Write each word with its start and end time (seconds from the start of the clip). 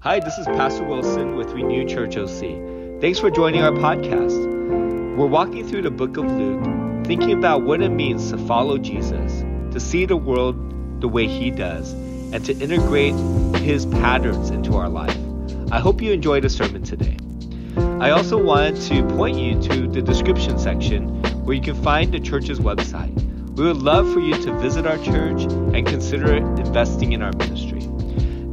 Hi, 0.00 0.20
this 0.20 0.38
is 0.38 0.46
Pastor 0.46 0.84
Wilson 0.84 1.34
with 1.34 1.50
Renew 1.50 1.84
Church 1.84 2.16
OC. 2.16 3.00
Thanks 3.00 3.18
for 3.18 3.32
joining 3.32 3.62
our 3.62 3.72
podcast. 3.72 5.16
We're 5.16 5.26
walking 5.26 5.66
through 5.66 5.82
the 5.82 5.90
book 5.90 6.16
of 6.16 6.24
Luke, 6.30 7.04
thinking 7.04 7.32
about 7.32 7.62
what 7.62 7.82
it 7.82 7.88
means 7.88 8.30
to 8.30 8.38
follow 8.38 8.78
Jesus, 8.78 9.40
to 9.72 9.80
see 9.80 10.06
the 10.06 10.16
world 10.16 11.00
the 11.00 11.08
way 11.08 11.26
he 11.26 11.50
does, 11.50 11.94
and 12.32 12.44
to 12.44 12.52
integrate 12.52 13.16
his 13.60 13.86
patterns 13.86 14.50
into 14.50 14.76
our 14.76 14.88
life. 14.88 15.18
I 15.72 15.80
hope 15.80 16.00
you 16.00 16.12
enjoyed 16.12 16.44
the 16.44 16.48
sermon 16.48 16.84
today. 16.84 17.16
I 18.00 18.10
also 18.10 18.40
wanted 18.40 18.80
to 18.82 19.02
point 19.16 19.36
you 19.36 19.60
to 19.62 19.88
the 19.88 20.00
description 20.00 20.60
section 20.60 21.08
where 21.44 21.56
you 21.56 21.60
can 21.62 21.74
find 21.82 22.14
the 22.14 22.20
church's 22.20 22.60
website. 22.60 23.16
We 23.56 23.64
would 23.64 23.78
love 23.78 24.12
for 24.12 24.20
you 24.20 24.40
to 24.44 24.52
visit 24.60 24.86
our 24.86 24.98
church 24.98 25.42
and 25.74 25.84
consider 25.84 26.36
investing 26.36 27.14
in 27.14 27.20
our 27.20 27.32
ministry. 27.32 27.57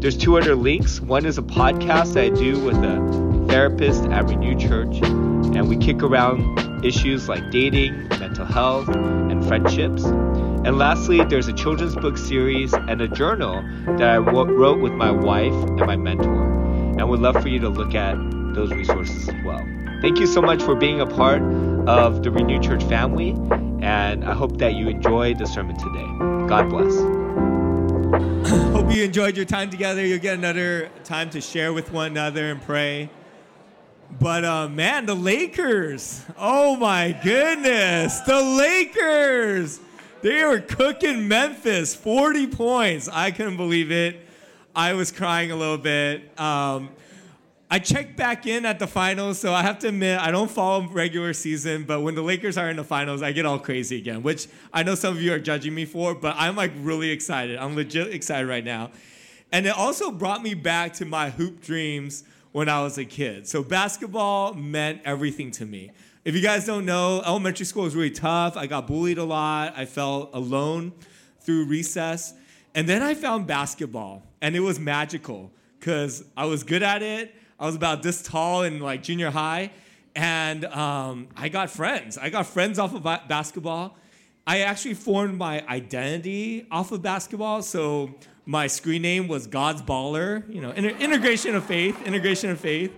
There's 0.05 0.15
two 0.15 0.37
other 0.37 0.55
links. 0.55 1.01
One 1.01 1.25
is 1.25 1.39
a 1.39 1.41
podcast 1.41 2.15
I 2.15 2.29
do 2.29 2.63
with 2.63 2.75
a 2.75 3.48
therapist 3.49 4.03
at 4.03 4.30
Renew 4.30 4.55
Church, 4.55 4.99
and 5.02 5.67
we 5.67 5.77
kick 5.77 6.03
around 6.03 6.85
issues 6.85 7.27
like 7.27 7.49
dating, 7.49 8.07
mental 8.09 8.45
health, 8.45 8.88
and 8.88 9.44
friendships. 9.47 10.03
And 10.03 10.77
lastly, 10.77 11.23
there's 11.23 11.47
a 11.47 11.53
children's 11.53 11.95
book 11.95 12.20
series 12.20 12.71
and 12.71 13.02
a 13.02 13.07
journal 13.07 13.63
that 13.97 14.07
I 14.07 14.17
wrote 14.20 14.80
with 14.80 14.91
my 14.91 15.09
wife 15.09 15.52
and 15.52 15.80
my 15.80 15.95
mentor. 15.95 16.53
And 16.99 17.09
we'd 17.09 17.22
love 17.22 17.41
for 17.41 17.47
you 17.47 17.58
to 17.61 17.69
look 17.69 17.95
at 17.95 18.13
those 18.53 18.72
resources 18.72 19.27
as 19.27 19.35
well. 19.44 19.67
Thank 20.03 20.19
you 20.19 20.27
so 20.27 20.39
much 20.39 20.61
for 20.61 20.75
being 20.75 21.02
a 21.02 21.08
part 21.08 21.41
of 21.89 22.22
the 22.22 22.30
Renew 22.30 22.61
Church 22.61 22.83
family, 22.83 23.31
and 23.81 24.23
I 24.23 24.35
hope 24.35 24.59
that 24.59 24.75
you 24.75 24.88
enjoyed 24.88 25.39
the 25.39 25.47
sermon 25.47 25.75
today. 25.77 26.47
God 26.47 26.69
bless. 26.69 27.24
Hope 28.45 28.94
you 28.94 29.04
enjoyed 29.04 29.36
your 29.36 29.45
time 29.45 29.72
together. 29.72 30.05
You'll 30.05 30.20
get 30.20 30.38
another 30.38 30.91
time 31.04 31.32
to 31.32 31.41
share 31.41 31.73
with 31.73 31.91
one 31.91 32.12
another 32.12 32.52
and 32.52 32.62
pray. 32.62 33.09
But 34.20 34.45
uh, 34.45 34.70
man, 34.70 35.08
the 35.08 35.16
Lakers. 35.16 36.23
Oh 36.38 36.75
my 36.75 37.20
goodness. 37.23 38.20
The 38.22 38.39
Lakers. 38.39 39.80
They 40.22 40.44
were 40.44 40.59
cooking 40.59 41.28
Memphis 41.28 41.95
40 41.95 42.47
points. 42.47 43.09
I 43.12 43.31
couldn't 43.31 43.58
believe 43.58 43.92
it. 43.92 44.19
I 44.75 44.94
was 44.94 45.12
crying 45.12 45.52
a 45.52 45.56
little 45.56 45.80
bit. 45.80 46.40
Um, 46.40 46.90
I 47.69 47.80
checked 47.80 48.16
back 48.16 48.45
in 48.45 48.63
at 48.66 48.77
the 48.77 48.85
finals, 48.85 49.39
so 49.39 49.52
I 49.53 49.63
have 49.63 49.80
to 49.80 49.88
admit 49.88 50.19
I 50.19 50.30
don't 50.30 50.52
follow 50.52 50.88
regular 50.88 51.33
season, 51.33 51.83
but 51.83 52.02
when 52.02 52.13
the 52.13 52.22
Lakers 52.22 52.57
are 52.57 52.69
in 52.69 52.77
the 52.77 52.83
finals, 52.83 53.23
I 53.23 53.31
get 53.31 53.45
all 53.45 53.57
crazy 53.57 53.97
again, 53.97 54.22
which 54.22 54.47
I 54.72 54.83
know 54.83 54.94
some 54.94 55.16
of 55.16 55.22
you 55.22 55.33
are 55.33 55.39
judging 55.39 55.73
me 55.73 55.85
for, 55.85 56.13
but 56.13 56.35
I'm 56.38 56.55
like 56.55 56.72
really 56.77 57.09
excited. 57.09 57.57
I'm 57.57 57.75
legit 57.75 58.13
excited 58.13 58.47
right 58.47 58.63
now. 58.63 58.91
And 59.52 59.66
it 59.66 59.75
also 59.75 60.11
brought 60.11 60.44
me 60.44 60.53
back 60.53 60.94
to 60.94 61.05
my 61.05 61.31
hoop 61.31 61.61
dreams 61.61 62.23
when 62.52 62.69
I 62.69 62.81
was 62.81 62.97
a 62.97 63.05
kid. 63.05 63.47
So 63.47 63.63
basketball 63.63 64.53
meant 64.53 65.02
everything 65.03 65.50
to 65.52 65.66
me. 65.66 65.91
If 66.23 66.35
you 66.35 66.41
guys 66.41 66.66
don't 66.66 66.85
know, 66.85 67.22
elementary 67.25 67.66
school 67.66 67.83
was 67.83 67.95
really 67.95 68.11
tough. 68.11 68.57
I 68.57 68.67
got 68.67 68.88
bullied 68.88 69.17
a 69.17 69.23
lot. 69.23 69.73
I 69.75 69.85
felt 69.85 70.29
alone 70.33 70.94
through 71.41 71.66
recess. 71.66 72.33
And 72.75 72.88
then 72.88 73.02
I 73.02 73.13
found 73.13 73.47
basketball, 73.47 74.23
and 74.41 74.55
it 74.55 74.59
was 74.59 74.79
magical 74.79 75.52
because 75.79 76.23
I 76.35 76.45
was 76.45 76.63
good 76.63 76.83
at 76.83 77.02
it. 77.02 77.33
I 77.59 77.66
was 77.66 77.75
about 77.75 78.03
this 78.03 78.22
tall 78.22 78.64
in 78.64 78.80
like 78.80 79.02
junior 79.02 79.31
high, 79.31 79.72
and 80.16 80.66
um, 80.66 81.28
I 81.38 81.48
got 81.48 81.70
friends. 81.70 82.17
I 82.17 82.30
got 82.30 82.47
friends 82.47 82.80
off 82.80 82.94
of 82.94 83.03
ba- 83.03 83.23
basketball. 83.28 83.97
I 84.45 84.59
actually 84.59 84.94
formed 84.95 85.38
my 85.38 85.66
identity 85.67 86.67
off 86.70 86.92
of 86.92 87.02
basketball. 87.02 87.62
So 87.62 88.14
my 88.45 88.67
screen 88.67 89.02
name 89.02 89.28
was 89.28 89.47
God's 89.47 89.81
Baller. 89.81 90.44
You 90.53 90.62
know, 90.62 90.72
inter- 90.72 90.97
integration 90.97 91.56
of 91.56 91.64
faith, 91.64 92.06
integration 92.06 92.50
of 92.50 92.59
faith, 92.59 92.92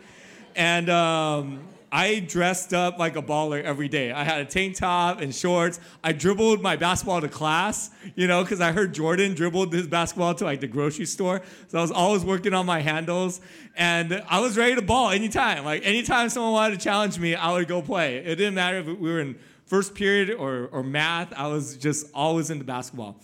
and 0.56 0.90
um, 0.90 1.60
I 1.92 2.20
dressed 2.20 2.74
up 2.74 3.00
like 3.00 3.16
a 3.16 3.22
baller 3.22 3.64
every 3.64 3.88
day. 3.88 4.12
I 4.12 4.24
had 4.24 4.42
a 4.42 4.46
tank 4.46 4.76
top 4.76 5.22
and 5.22 5.34
shorts. 5.34 5.80
I 6.04 6.12
dribbled 6.12 6.62
my 6.62 6.76
basketball 6.76 7.22
to 7.22 7.30
class, 7.30 7.90
you 8.16 8.28
know, 8.28 8.44
because 8.44 8.60
I 8.60 8.74
heard 8.74 8.94
Jordan 8.94 9.36
dribbled 9.36 9.72
his 9.72 9.88
basketball 9.88 10.36
to 10.36 10.44
like 10.44 10.60
the 10.60 10.68
grocery 10.68 11.06
store. 11.06 11.42
So 11.70 11.78
I 11.78 11.82
was 11.82 11.92
always 11.92 12.26
working 12.26 12.54
on 12.54 12.66
my 12.66 12.82
handles, 12.82 13.40
and 13.76 14.22
I 14.28 14.42
was 14.42 14.58
ready 14.58 14.76
to 14.76 14.82
ball 14.82 15.12
anytime. 15.12 15.64
Like 15.64 15.86
anytime 15.86 16.30
someone 16.30 16.52
wanted 16.52 16.80
to 16.80 16.84
challenge 16.84 17.20
me, 17.20 17.36
I 17.36 17.54
would 17.54 17.68
go 17.70 17.82
play. 17.82 18.18
It 18.18 18.36
didn't 18.36 18.56
matter 18.56 18.80
if 18.80 18.88
we 18.88 19.10
were 19.10 19.22
in 19.22 19.38
first 19.66 19.96
period 19.96 20.32
or, 20.32 20.68
or 20.72 20.84
math. 20.84 21.34
I 21.34 21.48
was 21.48 21.78
just 21.78 22.08
always 22.14 22.50
into 22.50 22.66
basketball. 22.66 23.22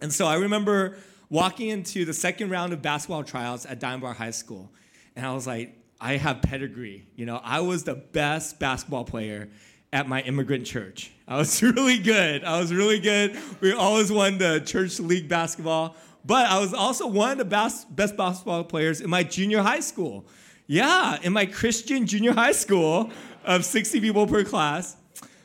And 0.00 0.12
so 0.12 0.26
I 0.26 0.34
remember 0.34 0.96
walking 1.30 1.68
into 1.68 2.04
the 2.04 2.12
second 2.12 2.50
round 2.50 2.72
of 2.72 2.82
basketball 2.82 3.24
tryouts 3.24 3.66
at 3.66 3.80
Diamond 3.80 4.02
Bar 4.02 4.14
High 4.14 4.30
School, 4.30 4.70
and 5.16 5.24
I 5.24 5.32
was 5.32 5.46
like, 5.46 5.77
I 6.00 6.16
have 6.16 6.42
pedigree. 6.42 7.06
You 7.16 7.26
know, 7.26 7.40
I 7.42 7.60
was 7.60 7.84
the 7.84 7.94
best 7.94 8.60
basketball 8.60 9.04
player 9.04 9.48
at 9.92 10.08
my 10.08 10.20
immigrant 10.22 10.66
church. 10.66 11.10
I 11.26 11.36
was 11.36 11.62
really 11.62 11.98
good. 11.98 12.44
I 12.44 12.60
was 12.60 12.72
really 12.72 13.00
good. 13.00 13.36
We 13.60 13.72
always 13.72 14.12
won 14.12 14.38
the 14.38 14.60
church 14.60 15.00
league 15.00 15.28
basketball, 15.28 15.96
but 16.24 16.46
I 16.46 16.58
was 16.60 16.74
also 16.74 17.06
one 17.06 17.32
of 17.32 17.38
the 17.38 17.44
best, 17.44 17.94
best 17.94 18.16
basketball 18.16 18.64
players 18.64 19.00
in 19.00 19.10
my 19.10 19.22
junior 19.22 19.62
high 19.62 19.80
school. 19.80 20.26
Yeah, 20.66 21.18
in 21.22 21.32
my 21.32 21.46
Christian 21.46 22.06
junior 22.06 22.32
high 22.32 22.52
school 22.52 23.10
of 23.44 23.64
60 23.64 24.00
people 24.00 24.26
per 24.26 24.44
class. 24.44 24.96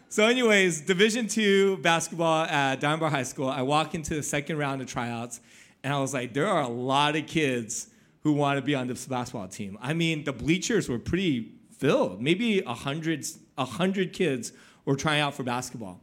So, 0.10 0.28
anyways, 0.28 0.82
Division 0.82 1.28
two 1.28 1.78
basketball 1.78 2.44
at 2.46 2.80
Diamond 2.82 3.00
Bar 3.00 3.10
High 3.10 3.24
School. 3.24 3.48
I 3.48 3.62
walk 3.64 3.96
into 3.96 4.14
the 4.14 4.22
second 4.22 4.58
round 4.58 4.82
of 4.82 4.88
tryouts, 4.88 5.40
and 5.84 5.94
I 5.94 6.00
was 6.00 6.14
like, 6.14 6.34
there 6.34 6.48
are 6.48 6.62
a 6.62 6.68
lot 6.68 7.16
of 7.16 7.26
kids 7.26 7.88
who 8.24 8.34
want 8.34 8.58
to 8.58 8.62
be 8.62 8.74
on 8.74 8.88
this 8.88 9.06
basketball 9.06 9.48
team. 9.48 9.78
I 9.82 9.94
mean, 9.94 10.24
the 10.24 10.34
bleachers 10.34 10.90
were 10.90 11.00
pretty 11.00 11.52
filled. 11.78 12.22
Maybe 12.22 12.62
a 12.62 12.74
hundred, 12.74 13.26
a 13.58 13.66
hundred 13.66 14.14
kids 14.14 14.54
were 14.86 14.96
trying 14.96 15.22
out 15.22 15.36
for 15.36 15.44
basketball. 15.44 16.02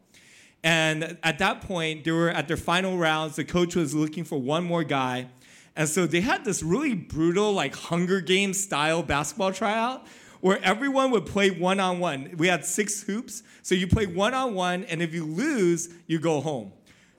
And 0.63 1.19
at 1.23 1.39
that 1.39 1.63
point, 1.63 2.05
they 2.05 2.11
were 2.11 2.29
at 2.29 2.47
their 2.47 2.59
final 2.59 2.99
rounds. 2.99 3.37
The 3.37 3.45
coach 3.45 3.75
was 3.75 3.95
looking 3.95 4.25
for 4.25 4.39
one 4.39 4.65
more 4.65 4.85
guy. 4.85 5.29
And 5.75 5.89
so 5.89 6.07
they 6.07 6.21
had 6.21 6.45
this 6.45 6.63
really 6.63 6.95
brutal, 6.95 7.53
like 7.53 7.75
Hunger 7.75 8.21
Games 8.21 8.63
style 8.63 9.03
basketball 9.03 9.53
tryout 9.53 10.07
where 10.41 10.63
everyone 10.63 11.11
would 11.11 11.27
play 11.27 11.51
one 11.51 11.81
on 11.81 11.99
one. 11.99 12.35
We 12.37 12.49
had 12.49 12.65
six 12.65 13.03
hoops. 13.03 13.43
So 13.63 13.75
you 13.75 13.87
play 13.87 14.07
one 14.07 14.35
on 14.35 14.55
one, 14.55 14.85
and 14.85 15.03
if 15.03 15.15
you 15.15 15.25
lose, 15.25 15.91
you 16.07 16.19
go 16.19 16.41
home. 16.41 16.73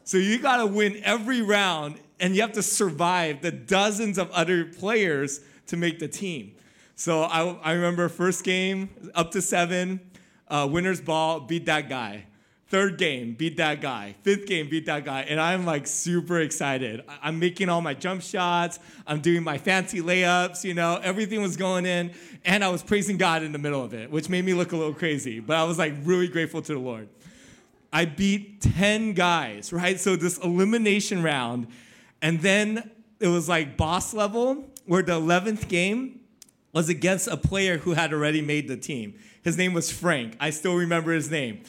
So 0.03 0.17
you 0.17 0.39
got 0.39 0.57
to 0.57 0.65
win 0.65 0.99
every 1.03 1.41
round 1.41 1.99
and 2.21 2.35
you 2.35 2.41
have 2.41 2.53
to 2.53 2.63
survive 2.63 3.41
the 3.41 3.51
dozens 3.51 4.17
of 4.17 4.31
other 4.31 4.65
players 4.65 5.41
to 5.67 5.75
make 5.75 5.99
the 5.99 6.07
team. 6.07 6.53
So 6.95 7.23
I, 7.23 7.57
I 7.63 7.71
remember 7.73 8.07
first 8.07 8.43
game, 8.43 8.89
up 9.15 9.31
to 9.31 9.41
seven, 9.41 9.99
uh, 10.47 10.67
winner's 10.71 11.01
ball, 11.01 11.39
beat 11.39 11.65
that 11.65 11.89
guy. 11.89 12.25
Third 12.67 12.97
game, 12.97 13.33
beat 13.33 13.57
that 13.57 13.81
guy. 13.81 14.15
Fifth 14.21 14.45
game, 14.45 14.69
beat 14.69 14.85
that 14.85 15.03
guy. 15.03 15.21
And 15.21 15.41
I'm 15.41 15.65
like 15.65 15.87
super 15.87 16.39
excited. 16.39 17.03
I'm 17.21 17.37
making 17.39 17.67
all 17.67 17.81
my 17.81 17.93
jump 17.93 18.21
shots. 18.21 18.79
I'm 19.05 19.19
doing 19.19 19.43
my 19.43 19.57
fancy 19.57 19.99
layups, 19.99 20.63
you 20.63 20.73
know, 20.73 20.99
everything 21.03 21.41
was 21.41 21.57
going 21.57 21.85
in. 21.85 22.13
And 22.45 22.63
I 22.63 22.69
was 22.69 22.81
praising 22.83 23.17
God 23.17 23.43
in 23.43 23.51
the 23.51 23.57
middle 23.57 23.83
of 23.83 23.93
it, 23.93 24.09
which 24.09 24.29
made 24.29 24.45
me 24.45 24.53
look 24.53 24.71
a 24.71 24.77
little 24.77 24.93
crazy. 24.93 25.39
But 25.39 25.57
I 25.57 25.63
was 25.63 25.77
like 25.77 25.95
really 26.03 26.27
grateful 26.27 26.61
to 26.61 26.73
the 26.73 26.79
Lord. 26.79 27.09
I 27.91 28.05
beat 28.05 28.61
10 28.61 29.13
guys, 29.13 29.73
right? 29.73 29.99
So 29.99 30.15
this 30.15 30.37
elimination 30.37 31.23
round 31.23 31.67
and 32.21 32.39
then 32.41 32.89
it 33.19 33.27
was 33.27 33.47
like 33.47 33.77
boss 33.77 34.13
level, 34.13 34.65
where 34.85 35.03
the 35.03 35.19
11th 35.19 35.67
game 35.67 36.21
was 36.73 36.89
against 36.89 37.27
a 37.27 37.37
player 37.37 37.77
who 37.77 37.93
had 37.93 38.13
already 38.13 38.41
made 38.41 38.67
the 38.67 38.77
team. 38.77 39.15
His 39.43 39.57
name 39.57 39.73
was 39.73 39.91
Frank. 39.91 40.35
I 40.39 40.51
still 40.51 40.75
remember 40.75 41.11
his 41.11 41.29
name. 41.29 41.63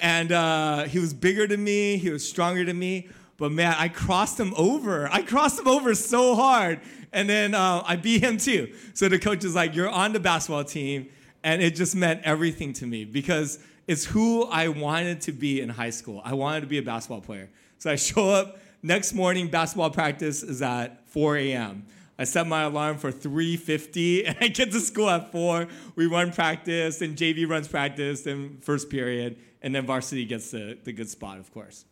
And 0.00 0.32
uh, 0.32 0.84
he 0.84 0.98
was 0.98 1.12
bigger 1.12 1.46
than 1.46 1.62
me, 1.62 1.96
he 1.96 2.10
was 2.10 2.26
stronger 2.26 2.64
than 2.64 2.78
me. 2.78 3.08
But 3.36 3.52
man, 3.52 3.74
I 3.78 3.88
crossed 3.88 4.38
him 4.38 4.52
over. 4.56 5.08
I 5.10 5.22
crossed 5.22 5.58
him 5.58 5.68
over 5.68 5.94
so 5.94 6.34
hard. 6.34 6.80
And 7.12 7.28
then 7.28 7.54
uh, 7.54 7.82
I 7.86 7.96
beat 7.96 8.22
him 8.22 8.36
too. 8.36 8.74
So 8.92 9.08
the 9.08 9.18
coach 9.18 9.44
is 9.44 9.54
like, 9.54 9.74
You're 9.74 9.88
on 9.88 10.12
the 10.12 10.20
basketball 10.20 10.64
team. 10.64 11.08
And 11.42 11.62
it 11.62 11.74
just 11.74 11.96
meant 11.96 12.20
everything 12.24 12.74
to 12.74 12.86
me 12.86 13.06
because 13.06 13.58
it's 13.86 14.04
who 14.04 14.44
I 14.44 14.68
wanted 14.68 15.22
to 15.22 15.32
be 15.32 15.62
in 15.62 15.70
high 15.70 15.90
school. 15.90 16.20
I 16.22 16.34
wanted 16.34 16.60
to 16.60 16.66
be 16.66 16.76
a 16.76 16.82
basketball 16.82 17.22
player. 17.22 17.48
So 17.78 17.90
I 17.90 17.96
show 17.96 18.28
up 18.28 18.58
Next 18.82 19.12
morning, 19.12 19.48
basketball 19.48 19.90
practice 19.90 20.42
is 20.42 20.62
at 20.62 21.06
4 21.10 21.36
a.m. 21.36 21.84
I 22.18 22.24
set 22.24 22.46
my 22.46 22.62
alarm 22.62 22.96
for 22.96 23.12
3:50, 23.12 24.24
and 24.26 24.36
I 24.40 24.48
get 24.48 24.72
to 24.72 24.80
school 24.80 25.10
at 25.10 25.30
4. 25.30 25.68
We 25.96 26.06
run 26.06 26.32
practice, 26.32 27.02
and 27.02 27.14
JV 27.14 27.46
runs 27.46 27.68
practice, 27.68 28.26
and 28.26 28.64
first 28.64 28.88
period, 28.88 29.36
and 29.60 29.74
then 29.74 29.84
varsity 29.84 30.24
gets 30.24 30.52
the, 30.52 30.78
the 30.82 30.92
good 30.92 31.10
spot, 31.10 31.38
of 31.38 31.52
course. 31.52 31.84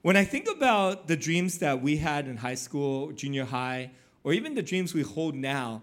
When 0.00 0.16
I 0.16 0.24
think 0.24 0.48
about 0.48 1.08
the 1.08 1.16
dreams 1.16 1.58
that 1.58 1.82
we 1.82 1.98
had 1.98 2.26
in 2.26 2.38
high 2.38 2.54
school, 2.54 3.12
junior 3.12 3.44
high, 3.44 3.90
or 4.22 4.32
even 4.32 4.54
the 4.54 4.62
dreams 4.62 4.94
we 4.94 5.02
hold 5.02 5.34
now, 5.34 5.82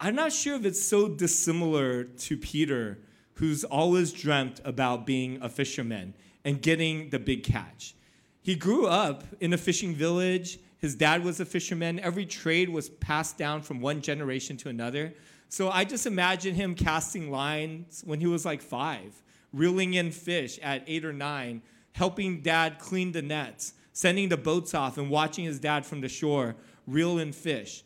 I'm 0.00 0.14
not 0.14 0.32
sure 0.32 0.54
if 0.54 0.64
it's 0.64 0.82
so 0.82 1.06
dissimilar 1.06 2.04
to 2.04 2.36
Peter, 2.38 2.98
who's 3.34 3.62
always 3.62 4.10
dreamt 4.10 4.58
about 4.64 5.04
being 5.04 5.38
a 5.42 5.50
fisherman 5.50 6.14
and 6.46 6.62
getting 6.62 7.10
the 7.10 7.18
big 7.18 7.44
catch. 7.44 7.94
He 8.46 8.54
grew 8.54 8.86
up 8.86 9.24
in 9.40 9.52
a 9.52 9.58
fishing 9.58 9.92
village 9.92 10.60
His 10.78 10.94
dad 10.94 11.24
was 11.24 11.40
a 11.40 11.44
fisherman. 11.44 11.98
Every 11.98 12.24
trade 12.24 12.68
was 12.68 12.90
passed 12.90 13.36
down 13.36 13.62
from 13.62 13.80
one 13.80 14.00
generation 14.00 14.56
to 14.58 14.68
another. 14.68 15.14
So 15.48 15.68
I 15.68 15.82
just 15.82 16.06
imagine 16.06 16.54
him 16.54 16.76
casting 16.76 17.28
lines 17.28 18.04
when 18.06 18.20
he 18.20 18.28
was 18.28 18.44
like 18.44 18.62
five, 18.62 19.20
reeling 19.52 19.94
in 19.94 20.12
fish 20.12 20.60
at 20.62 20.84
eight 20.86 21.04
or 21.04 21.12
nine, 21.12 21.60
helping 21.90 22.40
dad 22.40 22.78
clean 22.78 23.10
the 23.10 23.20
nets, 23.20 23.74
sending 23.92 24.28
the 24.28 24.36
boats 24.36 24.74
off, 24.74 24.96
and 24.96 25.10
watching 25.10 25.44
his 25.44 25.58
dad 25.58 25.84
from 25.84 26.00
the 26.00 26.08
shore 26.08 26.54
reel 26.86 27.18
in 27.18 27.32
fish. 27.32 27.82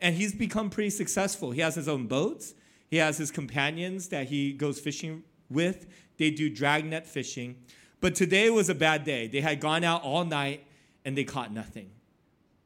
And 0.00 0.14
he's 0.14 0.32
become 0.32 0.70
pretty 0.70 0.90
successful. 0.90 1.50
He 1.50 1.60
has 1.60 1.74
his 1.74 1.88
own 1.88 2.06
boats, 2.06 2.54
he 2.88 2.98
has 2.98 3.18
his 3.18 3.32
companions 3.32 4.10
that 4.10 4.28
he 4.28 4.52
goes 4.52 4.78
fishing 4.78 5.24
with. 5.50 5.86
They 6.18 6.30
do 6.30 6.48
dragnet 6.48 7.04
fishing. 7.04 7.56
But 8.04 8.14
today 8.14 8.50
was 8.50 8.68
a 8.68 8.74
bad 8.74 9.04
day. 9.04 9.28
They 9.28 9.40
had 9.40 9.60
gone 9.60 9.82
out 9.82 10.02
all 10.02 10.26
night 10.26 10.66
and 11.06 11.16
they 11.16 11.24
caught 11.24 11.50
nothing. 11.50 11.88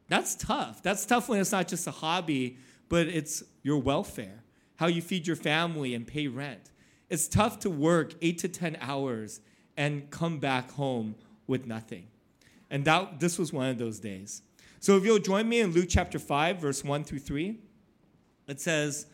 That's 0.09 0.35
tough. 0.35 0.83
That's 0.83 1.05
tough 1.05 1.29
when 1.29 1.39
it's 1.39 1.53
not 1.53 1.69
just 1.69 1.87
a 1.87 1.91
hobby, 1.91 2.57
but 2.89 3.07
it's 3.07 3.41
your 3.63 3.77
welfare, 3.77 4.43
how 4.75 4.87
you 4.87 5.01
feed 5.01 5.27
your 5.27 5.37
family 5.37 5.95
and 5.95 6.05
pay 6.05 6.27
rent. 6.27 6.71
It's 7.07 7.29
tough 7.29 7.57
to 7.59 7.69
work 7.69 8.15
eight 8.21 8.39
to 8.39 8.49
10 8.49 8.79
hours 8.81 9.39
and 9.77 10.09
come 10.09 10.39
back 10.39 10.71
home 10.71 11.15
with 11.47 11.65
nothing. 11.65 12.07
And 12.69 12.83
that, 12.83 13.21
this 13.21 13.39
was 13.39 13.53
one 13.53 13.69
of 13.69 13.77
those 13.77 13.99
days. 14.01 14.41
So 14.81 14.97
if 14.97 15.05
you'll 15.05 15.19
join 15.19 15.47
me 15.47 15.61
in 15.61 15.71
Luke 15.71 15.87
chapter 15.87 16.19
5, 16.19 16.57
verse 16.57 16.83
1 16.83 17.05
through 17.05 17.19
3, 17.19 17.57
it 18.49 18.59
says, 18.59 19.05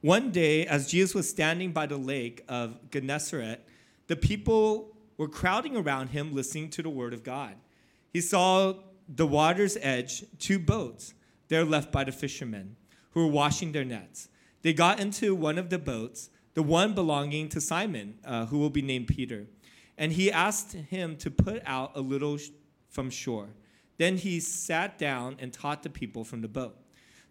One 0.00 0.30
day, 0.30 0.64
as 0.64 0.88
Jesus 0.88 1.12
was 1.12 1.28
standing 1.28 1.72
by 1.72 1.86
the 1.86 1.96
lake 1.96 2.44
of 2.48 2.78
Gennesaret, 2.92 3.66
the 4.06 4.14
people 4.14 4.92
were 5.16 5.28
crowding 5.28 5.76
around 5.76 6.08
him 6.08 6.34
listening 6.34 6.70
to 6.70 6.82
the 6.82 6.90
word 6.90 7.12
of 7.12 7.22
God. 7.22 7.54
He 8.12 8.20
saw 8.20 8.74
the 9.08 9.26
water's 9.26 9.76
edge 9.80 10.24
two 10.38 10.58
boats 10.58 11.14
there 11.48 11.64
left 11.64 11.92
by 11.92 12.04
the 12.04 12.12
fishermen 12.12 12.76
who 13.10 13.26
were 13.26 13.32
washing 13.32 13.72
their 13.72 13.84
nets. 13.84 14.28
They 14.62 14.72
got 14.72 15.00
into 15.00 15.34
one 15.34 15.58
of 15.58 15.70
the 15.70 15.78
boats, 15.78 16.30
the 16.54 16.62
one 16.62 16.94
belonging 16.94 17.48
to 17.50 17.60
Simon, 17.60 18.18
uh, 18.24 18.46
who 18.46 18.58
will 18.58 18.70
be 18.70 18.82
named 18.82 19.08
Peter. 19.08 19.46
And 19.98 20.12
he 20.12 20.32
asked 20.32 20.72
him 20.72 21.16
to 21.16 21.30
put 21.30 21.62
out 21.66 21.92
a 21.94 22.00
little 22.00 22.38
sh- 22.38 22.50
from 22.88 23.10
shore. 23.10 23.50
Then 23.98 24.16
he 24.16 24.40
sat 24.40 24.98
down 24.98 25.36
and 25.38 25.52
taught 25.52 25.82
the 25.82 25.90
people 25.90 26.24
from 26.24 26.40
the 26.40 26.48
boat. 26.48 26.76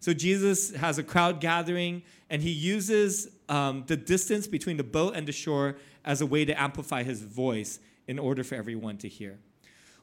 So 0.02 0.12
Jesus 0.12 0.74
has 0.74 0.98
a 0.98 1.04
crowd 1.04 1.38
gathering, 1.38 2.02
and 2.28 2.42
he 2.42 2.50
uses 2.50 3.28
um, 3.48 3.84
the 3.86 3.96
distance 3.96 4.48
between 4.48 4.76
the 4.76 4.82
boat 4.82 5.14
and 5.14 5.28
the 5.28 5.32
shore 5.32 5.76
as 6.04 6.20
a 6.20 6.26
way 6.26 6.44
to 6.44 6.60
amplify 6.60 7.04
his 7.04 7.22
voice 7.22 7.78
in 8.08 8.18
order 8.18 8.42
for 8.42 8.56
everyone 8.56 8.96
to 8.96 9.08
hear. 9.08 9.38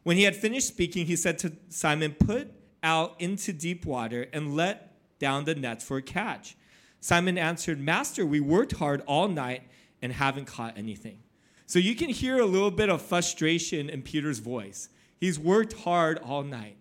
When 0.03 0.15
he 0.15 0.23
had 0.23 0.37
finished 0.37 0.69
speaking, 0.69 1.05
he 1.05 1.17
said 1.17 1.37
to 1.39 1.51
Simon, 1.67 2.15
Put 2.17 2.49
out 2.81 3.19
into 3.19 3.51
deep 3.51 3.85
water 3.85 4.27
and 4.31 4.55
let 4.55 4.93
down 5.19 5.43
the 5.43 5.53
nets 5.53 5.83
for 5.83 5.97
a 5.97 6.01
catch. 6.01 6.55
Simon 7.01 7.37
answered, 7.37 7.77
Master, 7.77 8.25
we 8.25 8.39
worked 8.39 8.77
hard 8.77 9.03
all 9.05 9.27
night 9.27 9.63
and 10.01 10.13
haven't 10.13 10.45
caught 10.45 10.77
anything. 10.77 11.19
So 11.65 11.77
you 11.77 11.93
can 11.93 12.07
hear 12.07 12.39
a 12.39 12.45
little 12.45 12.71
bit 12.71 12.87
of 12.87 13.01
frustration 13.01 13.89
in 13.89 14.01
Peter's 14.03 14.39
voice. 14.39 14.87
He's 15.19 15.37
worked 15.37 15.73
hard 15.73 16.19
all 16.19 16.43
night. 16.43 16.77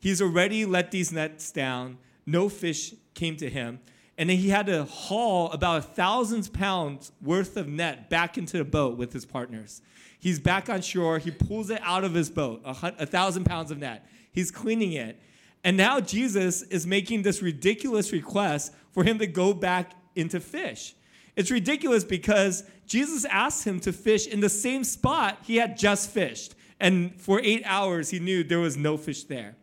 He's 0.00 0.20
already 0.20 0.66
let 0.66 0.90
these 0.90 1.10
nets 1.10 1.50
down. 1.50 1.96
No 2.28 2.50
fish 2.50 2.94
came 3.14 3.36
to 3.36 3.48
him. 3.48 3.80
And 4.18 4.28
then 4.28 4.36
he 4.36 4.50
had 4.50 4.66
to 4.66 4.84
haul 4.84 5.50
about 5.50 5.78
a 5.78 5.82
thousand 5.82 6.52
pounds 6.52 7.10
worth 7.22 7.56
of 7.56 7.68
net 7.68 8.10
back 8.10 8.36
into 8.36 8.58
the 8.58 8.64
boat 8.64 8.98
with 8.98 9.14
his 9.14 9.24
partners. 9.24 9.80
He's 10.18 10.38
back 10.38 10.68
on 10.68 10.82
shore. 10.82 11.18
He 11.18 11.30
pulls 11.30 11.70
it 11.70 11.80
out 11.82 12.04
of 12.04 12.12
his 12.12 12.28
boat, 12.28 12.60
a, 12.64 13.06
thousand 13.06 13.44
pounds 13.44 13.70
of 13.70 13.78
net. 13.78 14.06
He's 14.30 14.50
cleaning 14.50 14.92
it. 14.92 15.18
And 15.64 15.76
now 15.76 16.00
Jesus 16.00 16.62
is 16.62 16.86
making 16.86 17.22
this 17.22 17.40
ridiculous 17.40 18.12
request 18.12 18.74
for 18.90 19.04
him 19.04 19.18
to 19.20 19.26
go 19.26 19.54
back 19.54 19.92
into 20.14 20.38
fish. 20.38 20.94
It's 21.34 21.50
ridiculous 21.50 22.04
because 22.04 22.64
Jesus 22.86 23.24
asked 23.24 23.64
him 23.64 23.80
to 23.80 23.92
fish 23.92 24.26
in 24.26 24.40
the 24.40 24.48
same 24.50 24.84
spot 24.84 25.38
he 25.44 25.56
had 25.56 25.78
just 25.78 26.10
fished. 26.10 26.56
And 26.78 27.18
for 27.20 27.40
eight 27.42 27.62
hours, 27.64 28.10
he 28.10 28.18
knew 28.18 28.44
there 28.44 28.58
was 28.58 28.76
no 28.76 28.98
fish 28.98 29.24
there. 29.24 29.56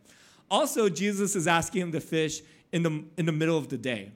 Also, 0.50 0.88
Jesus 0.88 1.34
is 1.34 1.46
asking 1.46 1.82
him 1.82 1.92
to 1.92 2.00
fish 2.00 2.40
in 2.72 2.82
the, 2.82 3.04
in 3.16 3.26
the 3.26 3.32
middle 3.32 3.56
of 3.56 3.68
the 3.68 3.78
day. 3.78 4.10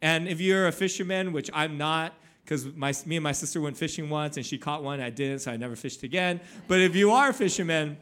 And 0.00 0.28
if 0.28 0.40
you're 0.40 0.68
a 0.68 0.72
fisherman, 0.72 1.32
which 1.32 1.50
I'm 1.52 1.76
not, 1.76 2.14
because 2.44 2.64
me 3.04 3.16
and 3.16 3.22
my 3.22 3.32
sister 3.32 3.60
went 3.60 3.76
fishing 3.76 4.08
once 4.08 4.36
and 4.36 4.46
she 4.46 4.56
caught 4.56 4.82
one, 4.82 5.00
I 5.00 5.10
didn't, 5.10 5.40
so 5.40 5.52
I 5.52 5.56
never 5.56 5.76
fished 5.76 6.02
again. 6.02 6.40
But 6.66 6.80
if 6.80 6.96
you 6.96 7.10
are 7.10 7.30
a 7.30 7.34
fisherman, 7.34 7.98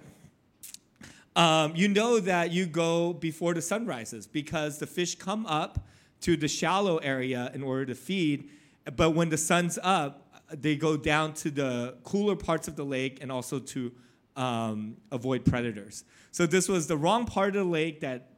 um, 1.35 1.73
you 1.75 1.89
know 1.89 2.21
that 2.21 2.53
you 2.53 2.67
go 2.67 3.13
before 3.13 3.55
the 3.55 3.63
sun 3.63 3.87
rises 3.87 4.27
because 4.27 4.79
the 4.79 4.87
fish 4.87 5.17
come 5.17 5.47
up 5.47 5.87
to 6.21 6.37
the 6.37 6.49
shallow 6.49 6.99
area 6.99 7.51
in 7.55 7.63
order 7.63 7.87
to 7.87 7.95
feed. 7.95 8.49
But 8.95 9.11
when 9.11 9.31
the 9.31 9.37
sun's 9.37 9.79
up, 9.83 10.23
they 10.51 10.77
go 10.77 10.97
down 10.97 11.35
to 11.35 11.51
the 11.51 11.97
cooler 12.05 12.37
parts 12.37 12.69
of 12.69 12.77
the 12.77 12.85
lake 12.85 13.19
and 13.21 13.33
also 13.33 13.59
to 13.59 13.93
um, 14.37 14.97
avoid 15.11 15.45
predators. 15.45 16.05
So 16.31 16.47
this 16.47 16.69
was 16.69 16.87
the 16.87 16.97
wrong 16.97 17.27
part 17.27 17.57
of 17.57 17.65
the 17.65 17.71
lake 17.71 18.01
that 18.01 18.31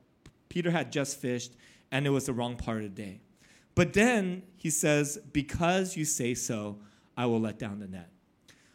Peter 0.49 0.71
had 0.71 0.93
just 0.93 1.21
fished, 1.21 1.53
and 1.91 2.07
it 2.07 2.11
was 2.11 2.27
the 2.27 2.33
wrong 2.33 2.57
part 2.57 2.79
of 2.79 2.95
the 2.95 3.03
day. 3.03 3.21
But 3.75 3.93
then 3.93 4.43
he 4.57 4.71
says, 4.71 5.19
Because 5.33 5.97
you 5.97 6.05
say 6.05 6.35
so, 6.35 6.79
I 7.17 7.27
will 7.27 7.41
let 7.41 7.59
down 7.59 7.79
the 7.79 7.87
net. 7.87 8.11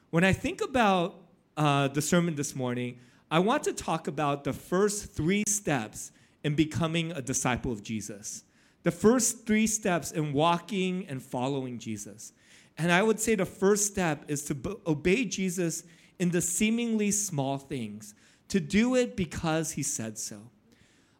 When 0.10 0.24
I 0.24 0.34
think 0.34 0.62
about 0.62 1.16
uh, 1.58 1.88
the 1.88 2.02
sermon 2.02 2.36
this 2.36 2.56
morning, 2.56 3.00
I 3.30 3.40
want 3.40 3.64
to 3.64 3.74
talk 3.74 4.08
about 4.08 4.44
the 4.44 4.54
first 4.54 5.14
three 5.14 5.44
steps 5.48 6.12
in 6.44 6.56
becoming 6.56 7.12
a 7.12 7.22
disciple 7.22 7.72
of 7.72 7.84
Jesus. 7.84 8.44
The 8.84 8.92
first 8.92 9.46
three 9.46 9.66
steps 9.66 10.12
in 10.12 10.34
walking 10.34 11.08
and 11.08 11.22
following 11.22 11.80
Jesus. 11.80 12.34
And 12.78 12.92
I 12.92 13.02
would 13.02 13.20
say 13.20 13.36
the 13.36 13.46
first 13.46 13.88
step 13.88 14.26
is 14.28 14.44
to 14.46 14.56
b- 14.56 14.76
obey 14.86 15.26
Jesus 15.26 15.84
in 16.20 16.30
the 16.30 16.42
seemingly 16.42 17.12
small 17.12 17.58
things, 17.58 18.14
to 18.50 18.60
do 18.60 18.96
it 18.96 19.16
because 19.16 19.72
he 19.72 19.84
said 19.84 20.18
so. 20.18 20.38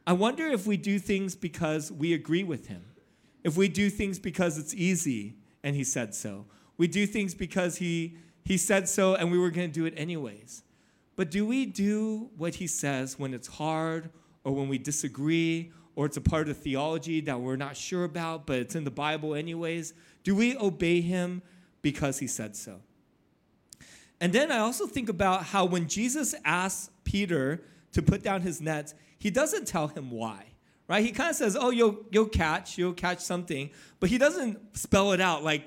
I 0.06 0.14
wonder 0.14 0.46
if 0.48 0.68
we 0.68 0.78
do 0.78 1.00
things 1.00 1.36
because 1.36 1.92
we 1.92 2.14
agree 2.14 2.44
with 2.44 2.68
him, 2.68 2.84
if 3.44 3.56
we 3.56 3.70
do 3.70 3.90
things 3.90 4.20
because 4.20 4.58
it's 4.58 4.74
easy 4.74 5.36
and 5.64 5.76
he 5.76 5.84
said 5.84 6.14
so. 6.14 6.46
We 6.78 6.88
do 6.88 7.06
things 7.06 7.34
because 7.34 7.78
he, 7.78 8.18
he 8.44 8.58
said 8.58 8.90
so 8.90 9.16
and 9.16 9.32
we 9.32 9.38
were 9.38 9.50
going 9.50 9.70
to 9.70 9.74
do 9.74 9.86
it 9.86 9.94
anyways. 9.96 10.64
But 11.16 11.32
do 11.32 11.46
we 11.46 11.66
do 11.66 12.32
what 12.38 12.56
he 12.56 12.68
says 12.68 13.18
when 13.20 13.34
it's 13.34 13.48
hard 13.48 14.10
or 14.44 14.54
when 14.54 14.68
we 14.68 14.78
disagree 14.78 15.72
or 15.96 16.06
it's 16.08 16.18
a 16.18 16.22
part 16.22 16.50
of 16.50 16.58
theology 16.58 17.22
that 17.22 17.40
we're 17.40 17.56
not 17.56 17.78
sure 17.78 18.04
about, 18.04 18.48
but 18.48 18.58
it's 18.58 18.76
in 18.76 18.84
the 18.84 18.92
Bible 18.92 19.36
anyways? 19.36 19.94
Do 20.24 20.36
we 20.36 20.58
obey 20.58 21.02
him 21.02 21.42
because 21.82 22.20
he 22.20 22.28
said 22.28 22.56
so? 22.56 22.82
And 24.20 24.34
then 24.34 24.52
I 24.52 24.60
also 24.60 24.88
think 24.88 25.10
about 25.10 25.44
how 25.44 25.66
when 25.66 25.88
Jesus 25.88 26.34
asks 26.44 26.90
Peter 27.04 27.64
to 27.92 28.02
put 28.02 28.24
down 28.24 28.42
his 28.42 28.62
nets, 28.62 28.96
he 29.24 29.30
doesn't 29.30 29.66
tell 29.66 29.88
him 29.88 30.12
why. 30.12 30.48
Right? 30.86 31.06
He 31.06 31.14
kind 31.14 31.30
of 31.30 31.38
says, 31.38 31.56
"Oh, 31.58 31.70
you'll 31.70 32.00
you'll 32.12 32.26
catch, 32.26 32.78
you'll 32.78 32.92
catch 32.92 33.22
something," 33.22 33.70
but 34.02 34.10
he 34.10 34.18
doesn't 34.18 34.78
spell 34.78 35.14
it 35.14 35.22
out 35.22 35.42
like, 35.42 35.64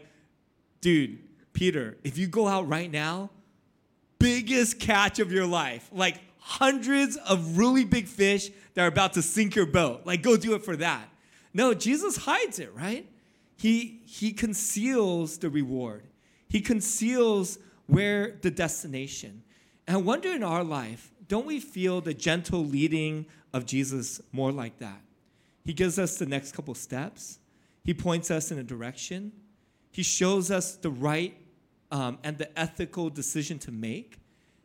"Dude, 0.83 1.19
Peter, 1.55 1.97
if 2.05 2.19
you 2.19 2.27
go 2.27 2.47
out 2.47 2.69
right 2.69 2.91
now, 2.93 3.31
biggest 4.19 4.79
catch 4.79 5.19
of 5.21 5.33
your 5.33 5.47
life. 5.47 5.89
Like 5.91 6.21
hundreds 6.39 7.17
of 7.17 7.57
really 7.57 7.87
big 7.87 8.09
fish 8.09 8.51
that 8.75 8.85
are 8.85 8.89
about 8.89 9.15
to 9.15 9.23
sink 9.23 9.55
your 9.57 9.65
boat. 9.65 10.03
Like, 10.05 10.23
go 10.23 10.37
do 10.37 10.55
it 10.55 10.63
for 10.63 10.77
that. 10.77 11.09
No, 11.55 11.73
Jesus 11.73 12.19
hides 12.19 12.59
it, 12.59 12.75
right? 12.75 13.09
He, 13.57 14.03
he 14.05 14.33
conceals 14.33 15.39
the 15.39 15.49
reward, 15.49 16.03
he 16.47 16.61
conceals 16.61 17.59
where 17.87 18.37
the 18.43 18.51
destination. 18.51 19.45
And 19.87 19.97
I 19.97 20.01
wonder 20.01 20.31
in 20.31 20.43
our 20.43 20.63
life, 20.63 21.11
don't 21.29 21.47
we 21.47 21.61
feel 21.61 22.01
the 22.01 22.15
gentle 22.15 22.65
leading 22.65 23.27
of 23.53 23.67
Jesus 23.67 24.21
more 24.33 24.53
like 24.53 24.79
that? 24.79 25.01
He 25.65 25.73
gives 25.73 25.99
us 25.99 26.17
the 26.17 26.27
next 26.27 26.53
couple 26.53 26.75
steps, 26.75 27.39
He 27.85 27.95
points 27.95 28.31
us 28.31 28.51
in 28.51 28.59
a 28.59 28.63
direction, 28.63 29.33
He 29.91 30.03
shows 30.03 30.51
us 30.51 30.77
the 30.77 30.91
right 30.91 31.37
um, 31.91 32.19
and 32.23 32.39
the 32.39 32.59
ethical 32.59 33.11
decision 33.11 33.59
to 33.61 33.73
make, 33.73 34.19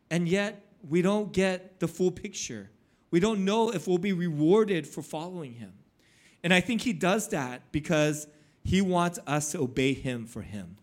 and 0.09 0.27
yet 0.27 0.65
we 0.87 1.01
don't 1.01 1.31
get 1.31 1.79
the 1.79 1.87
full 1.87 2.11
picture. 2.11 2.69
We 3.11 3.19
don't 3.19 3.43
know 3.43 3.71
if 3.71 3.87
we'll 3.87 3.97
be 3.97 4.13
rewarded 4.13 4.87
for 4.87 5.01
following 5.01 5.53
him. 5.53 5.73
And 6.43 6.53
I 6.53 6.61
think 6.61 6.81
he 6.81 6.93
does 6.93 7.27
that 7.29 7.71
because 7.71 8.27
he 8.63 8.81
wants 8.81 9.19
us 9.27 9.51
to 9.51 9.59
obey 9.59 9.93
him 9.93 10.25
for 10.25 10.41
him 10.41 10.77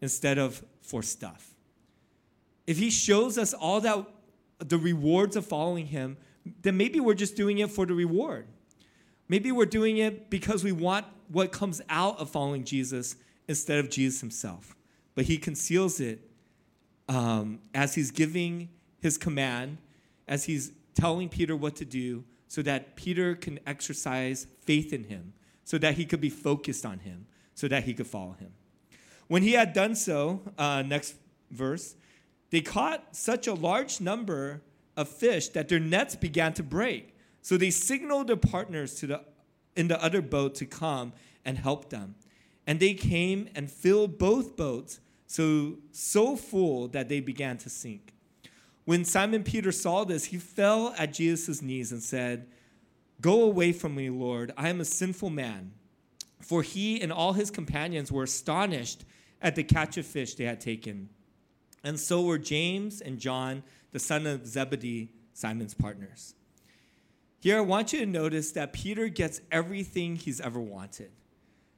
instead 0.00 0.38
of 0.38 0.64
for 0.80 1.02
stuff. 1.02 1.54
If 2.66 2.78
he 2.78 2.90
shows 2.90 3.36
us 3.36 3.52
all 3.52 3.80
that 3.80 4.06
the 4.58 4.78
rewards 4.78 5.36
of 5.36 5.46
following 5.46 5.86
him, 5.86 6.16
then 6.62 6.76
maybe 6.76 7.00
we're 7.00 7.14
just 7.14 7.36
doing 7.36 7.58
it 7.58 7.70
for 7.70 7.86
the 7.86 7.94
reward. 7.94 8.46
Maybe 9.28 9.50
we're 9.52 9.66
doing 9.66 9.98
it 9.98 10.30
because 10.30 10.62
we 10.62 10.72
want 10.72 11.06
what 11.28 11.52
comes 11.52 11.80
out 11.88 12.18
of 12.20 12.30
following 12.30 12.64
Jesus 12.64 13.16
instead 13.48 13.78
of 13.78 13.90
Jesus 13.90 14.20
himself 14.20 14.76
but 15.16 15.24
he 15.24 15.38
conceals 15.38 15.98
it 15.98 16.20
um, 17.08 17.58
as 17.74 17.96
he's 17.96 18.12
giving 18.12 18.68
his 19.00 19.18
command, 19.18 19.78
as 20.28 20.44
he's 20.44 20.70
telling 20.94 21.28
Peter 21.28 21.56
what 21.56 21.74
to 21.76 21.84
do 21.84 22.22
so 22.46 22.62
that 22.62 22.94
Peter 22.94 23.34
can 23.34 23.58
exercise 23.66 24.46
faith 24.60 24.92
in 24.92 25.04
him, 25.04 25.32
so 25.64 25.78
that 25.78 25.94
he 25.94 26.04
could 26.04 26.20
be 26.20 26.30
focused 26.30 26.86
on 26.86 27.00
him, 27.00 27.26
so 27.54 27.66
that 27.66 27.84
he 27.84 27.94
could 27.94 28.06
follow 28.06 28.36
him. 28.38 28.52
When 29.26 29.42
he 29.42 29.54
had 29.54 29.72
done 29.72 29.96
so, 29.96 30.42
uh, 30.56 30.82
next 30.82 31.16
verse, 31.50 31.96
they 32.50 32.60
caught 32.60 33.14
such 33.16 33.46
a 33.46 33.54
large 33.54 34.00
number 34.00 34.62
of 34.96 35.08
fish 35.08 35.48
that 35.48 35.68
their 35.68 35.80
nets 35.80 36.16
began 36.16 36.52
to 36.54 36.62
break. 36.62 37.14
So 37.42 37.56
they 37.56 37.70
signaled 37.70 38.28
their 38.28 38.36
partners 38.36 38.94
to 38.96 39.06
the, 39.06 39.20
in 39.76 39.88
the 39.88 40.02
other 40.02 40.22
boat 40.22 40.54
to 40.56 40.66
come 40.66 41.12
and 41.44 41.58
help 41.58 41.90
them. 41.90 42.14
And 42.66 42.80
they 42.80 42.94
came 42.94 43.48
and 43.54 43.70
filled 43.70 44.18
both 44.18 44.56
boats 44.56 45.00
so, 45.26 45.78
so 45.92 46.36
full 46.36 46.88
that 46.88 47.08
they 47.08 47.20
began 47.20 47.58
to 47.58 47.70
sink. 47.70 48.14
When 48.84 49.04
Simon 49.04 49.42
Peter 49.42 49.72
saw 49.72 50.04
this, 50.04 50.26
he 50.26 50.38
fell 50.38 50.94
at 50.96 51.12
Jesus' 51.12 51.60
knees 51.60 51.90
and 51.90 52.02
said, 52.02 52.46
Go 53.20 53.42
away 53.42 53.72
from 53.72 53.94
me, 53.94 54.10
Lord. 54.10 54.52
I 54.56 54.68
am 54.68 54.80
a 54.80 54.84
sinful 54.84 55.30
man. 55.30 55.72
For 56.40 56.62
he 56.62 57.00
and 57.00 57.12
all 57.12 57.32
his 57.32 57.50
companions 57.50 58.12
were 58.12 58.24
astonished 58.24 59.04
at 59.42 59.56
the 59.56 59.64
catch 59.64 59.96
of 59.96 60.06
fish 60.06 60.34
they 60.34 60.44
had 60.44 60.60
taken. 60.60 61.08
And 61.86 62.00
so 62.00 62.22
were 62.22 62.36
James 62.36 63.00
and 63.00 63.16
John, 63.16 63.62
the 63.92 64.00
son 64.00 64.26
of 64.26 64.44
Zebedee, 64.44 65.08
Simon's 65.34 65.72
partners. 65.72 66.34
Here, 67.38 67.58
I 67.58 67.60
want 67.60 67.92
you 67.92 68.00
to 68.00 68.06
notice 68.06 68.50
that 68.52 68.72
Peter 68.72 69.06
gets 69.08 69.40
everything 69.52 70.16
he's 70.16 70.40
ever 70.40 70.58
wanted. 70.58 71.12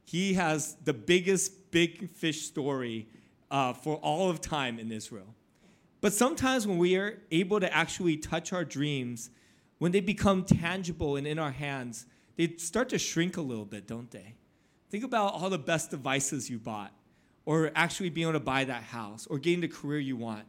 He 0.06 0.32
has 0.32 0.76
the 0.82 0.94
biggest 0.94 1.70
big 1.70 2.08
fish 2.08 2.46
story 2.46 3.06
uh, 3.50 3.74
for 3.74 3.96
all 3.96 4.30
of 4.30 4.40
time 4.40 4.78
in 4.78 4.90
Israel. 4.90 5.34
But 6.00 6.14
sometimes 6.14 6.66
when 6.66 6.78
we 6.78 6.96
are 6.96 7.18
able 7.30 7.60
to 7.60 7.70
actually 7.70 8.16
touch 8.16 8.54
our 8.54 8.64
dreams, 8.64 9.28
when 9.76 9.92
they 9.92 10.00
become 10.00 10.42
tangible 10.42 11.16
and 11.16 11.26
in 11.26 11.38
our 11.38 11.50
hands, 11.50 12.06
they 12.36 12.54
start 12.56 12.88
to 12.88 12.98
shrink 12.98 13.36
a 13.36 13.42
little 13.42 13.66
bit, 13.66 13.86
don't 13.86 14.10
they? 14.10 14.36
Think 14.88 15.04
about 15.04 15.34
all 15.34 15.50
the 15.50 15.58
best 15.58 15.90
devices 15.90 16.48
you 16.48 16.58
bought, 16.58 16.94
or 17.48 17.72
actually 17.74 18.10
being 18.10 18.26
able 18.26 18.38
to 18.38 18.44
buy 18.44 18.62
that 18.62 18.82
house, 18.82 19.26
or 19.30 19.38
getting 19.38 19.62
the 19.62 19.68
career 19.68 19.98
you 19.98 20.18
want. 20.18 20.44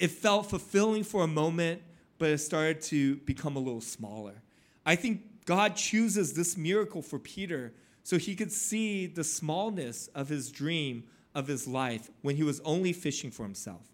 It 0.00 0.10
felt 0.10 0.50
fulfilling 0.50 1.04
for 1.04 1.22
a 1.22 1.28
moment, 1.28 1.80
but 2.18 2.30
it 2.30 2.38
started 2.38 2.80
to 2.86 3.18
become 3.18 3.54
a 3.54 3.60
little 3.60 3.80
smaller. 3.80 4.42
I 4.84 4.96
think 4.96 5.44
God 5.44 5.76
chooses 5.76 6.32
this 6.32 6.56
miracle 6.56 7.02
for 7.02 7.20
Peter 7.20 7.72
so 8.02 8.18
he 8.18 8.34
could 8.34 8.50
see 8.50 9.06
the 9.06 9.22
smallness 9.22 10.08
of 10.08 10.28
his 10.28 10.50
dream 10.50 11.04
of 11.36 11.46
his 11.46 11.68
life 11.68 12.10
when 12.22 12.34
he 12.34 12.42
was 12.42 12.58
only 12.64 12.92
fishing 12.92 13.30
for 13.30 13.44
himself. 13.44 13.86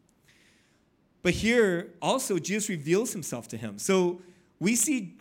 But 1.22 1.34
here 1.34 1.92
also, 2.00 2.38
Jesus 2.38 2.70
reveals 2.70 3.12
himself 3.12 3.48
to 3.48 3.58
him. 3.58 3.78
So 3.78 4.22
we 4.58 4.76
see 4.76 5.18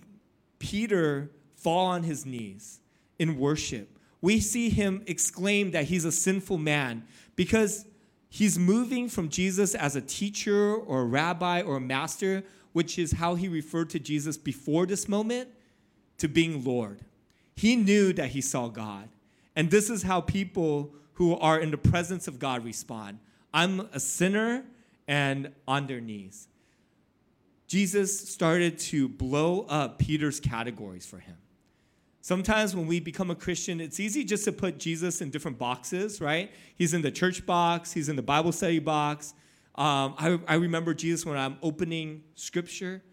Peter 0.57 1.31
fall 1.57 1.87
on 1.87 2.03
his 2.03 2.25
knees 2.25 2.79
in 3.19 3.37
worship. 3.37 3.89
We 4.23 4.39
see 4.39 4.69
him 4.69 5.03
exclaim 5.05 5.71
that 5.71 5.83
he's 5.83 6.05
a 6.05 6.11
sinful 6.11 6.57
man 6.57 7.03
because 7.35 7.85
he's 8.29 8.57
moving 8.57 9.09
from 9.09 9.27
Jesus 9.27 9.75
as 9.75 9.97
a 9.97 10.01
teacher 10.01 10.73
or 10.73 11.01
a 11.01 11.05
rabbi 11.05 11.61
or 11.61 11.75
a 11.75 11.81
master, 11.81 12.41
which 12.71 12.97
is 12.97 13.11
how 13.11 13.35
he 13.35 13.49
referred 13.49 13.89
to 13.89 13.99
Jesus 13.99 14.37
before 14.37 14.85
this 14.85 15.09
moment, 15.09 15.49
to 16.19 16.29
being 16.29 16.63
Lord. 16.63 17.01
He 17.57 17.75
knew 17.75 18.13
that 18.13 18.29
he 18.29 18.39
saw 18.39 18.69
God. 18.69 19.09
And 19.57 19.69
this 19.69 19.89
is 19.89 20.03
how 20.03 20.21
people 20.21 20.93
who 21.15 21.35
are 21.35 21.59
in 21.59 21.69
the 21.69 21.77
presence 21.77 22.25
of 22.29 22.39
God 22.39 22.63
respond. 22.63 23.19
I'm 23.53 23.89
a 23.91 23.99
sinner 23.99 24.63
and 25.05 25.51
on 25.67 25.87
their 25.87 25.99
knees. 25.99 26.47
Jesus 27.67 28.29
started 28.29 28.79
to 28.79 29.09
blow 29.09 29.65
up 29.67 29.99
Peter's 29.99 30.39
categories 30.39 31.05
for 31.05 31.19
him. 31.19 31.35
Sometimes 32.23 32.73
when 32.73 32.87
we 32.87 33.01
become 33.01 33.31
a 33.31 33.35
Christian, 33.35 33.81
it's 33.81 33.99
easy 33.99 34.23
just 34.23 34.45
to 34.45 34.53
put 34.53 34.77
Jesus 34.77 35.19
in 35.19 35.29
different 35.29 35.57
boxes, 35.57 36.21
right? 36.21 36.49
He's 36.77 36.93
in 36.93 37.01
the 37.01 37.11
church 37.11 37.45
box, 37.45 37.91
he's 37.91 38.07
in 38.07 38.15
the 38.15 38.21
Bible 38.21 38.53
study 38.53 38.79
box. 38.79 39.33
Um, 39.75 40.15
I, 40.17 40.39
I 40.47 40.55
remember 40.55 40.93
Jesus 40.93 41.25
when 41.25 41.37
I'm 41.37 41.57
opening 41.61 42.23
scripture, 42.35 43.03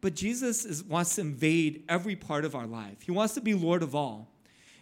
but 0.00 0.16
Jesus 0.16 0.64
is, 0.64 0.82
wants 0.82 1.14
to 1.14 1.20
invade 1.20 1.84
every 1.88 2.16
part 2.16 2.44
of 2.44 2.56
our 2.56 2.66
life. 2.66 3.00
He 3.00 3.12
wants 3.12 3.34
to 3.34 3.40
be 3.40 3.54
Lord 3.54 3.84
of 3.84 3.94
all. 3.94 4.28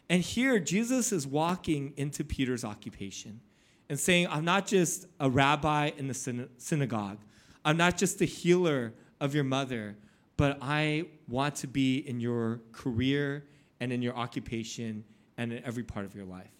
And 0.08 0.22
here, 0.22 0.58
Jesus 0.58 1.12
is 1.12 1.26
walking 1.26 1.92
into 1.98 2.24
Peter's 2.24 2.64
occupation 2.64 3.42
and 3.90 4.00
saying, 4.00 4.28
I'm 4.30 4.46
not 4.46 4.66
just 4.66 5.04
a 5.20 5.28
rabbi 5.28 5.90
in 5.98 6.08
the 6.08 6.48
synagogue, 6.56 7.18
I'm 7.62 7.76
not 7.76 7.98
just 7.98 8.20
the 8.20 8.24
healer 8.24 8.94
of 9.20 9.34
your 9.34 9.44
mother, 9.44 9.98
but 10.38 10.56
I 10.62 11.08
want 11.28 11.56
to 11.56 11.66
be 11.66 11.98
in 11.98 12.20
your 12.20 12.62
career 12.72 13.44
and 13.80 13.92
in 13.92 14.02
your 14.02 14.16
occupation 14.16 15.04
and 15.36 15.52
in 15.52 15.64
every 15.64 15.82
part 15.82 16.04
of 16.04 16.14
your 16.14 16.24
life. 16.24 16.50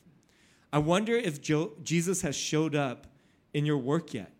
I 0.72 0.78
wonder 0.78 1.14
if 1.14 1.40
jo- 1.40 1.72
Jesus 1.82 2.22
has 2.22 2.36
showed 2.36 2.74
up 2.74 3.06
in 3.54 3.64
your 3.64 3.78
work 3.78 4.12
yet. 4.12 4.32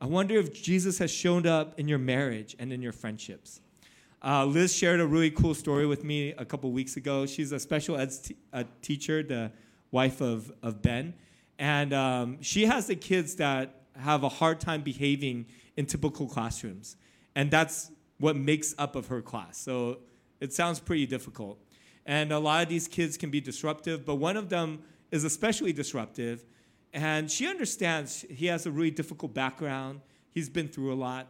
I 0.00 0.06
wonder 0.06 0.34
if 0.36 0.62
Jesus 0.62 0.98
has 0.98 1.10
shown 1.10 1.46
up 1.46 1.78
in 1.78 1.88
your 1.88 1.98
marriage 1.98 2.56
and 2.58 2.72
in 2.72 2.82
your 2.82 2.92
friendships. 2.92 3.60
Uh, 4.24 4.44
Liz 4.44 4.74
shared 4.74 5.00
a 5.00 5.06
really 5.06 5.30
cool 5.30 5.54
story 5.54 5.86
with 5.86 6.02
me 6.02 6.32
a 6.32 6.44
couple 6.44 6.70
weeks 6.72 6.96
ago. 6.96 7.26
She's 7.26 7.52
a 7.52 7.60
special 7.60 7.96
ed 7.96 8.10
t- 8.22 8.36
a 8.52 8.64
teacher, 8.82 9.22
the 9.22 9.52
wife 9.90 10.20
of, 10.20 10.52
of 10.62 10.82
Ben. 10.82 11.14
And 11.58 11.92
um, 11.92 12.38
she 12.42 12.66
has 12.66 12.86
the 12.86 12.96
kids 12.96 13.36
that 13.36 13.82
have 13.96 14.22
a 14.24 14.28
hard 14.28 14.60
time 14.60 14.82
behaving 14.82 15.46
in 15.76 15.86
typical 15.86 16.26
classrooms. 16.28 16.96
And 17.34 17.50
that's 17.50 17.90
what 18.18 18.36
makes 18.36 18.74
up 18.78 18.96
of 18.96 19.06
her 19.08 19.22
class. 19.22 19.58
So 19.58 19.98
it 20.40 20.52
sounds 20.52 20.80
pretty 20.80 21.06
difficult. 21.06 21.60
And 22.08 22.32
a 22.32 22.38
lot 22.40 22.64
of 22.64 22.68
these 22.68 22.88
kids 22.88 23.16
can 23.16 23.30
be 23.30 23.40
disruptive, 23.40 24.04
but 24.04 24.16
one 24.16 24.36
of 24.36 24.48
them 24.48 24.80
is 25.12 25.22
especially 25.22 25.72
disruptive. 25.72 26.44
And 26.92 27.30
she 27.30 27.46
understands 27.46 28.24
he 28.28 28.46
has 28.46 28.66
a 28.66 28.72
really 28.72 28.90
difficult 28.90 29.32
background. 29.32 30.00
He's 30.30 30.48
been 30.48 30.66
through 30.66 30.92
a 30.92 30.96
lot. 30.96 31.28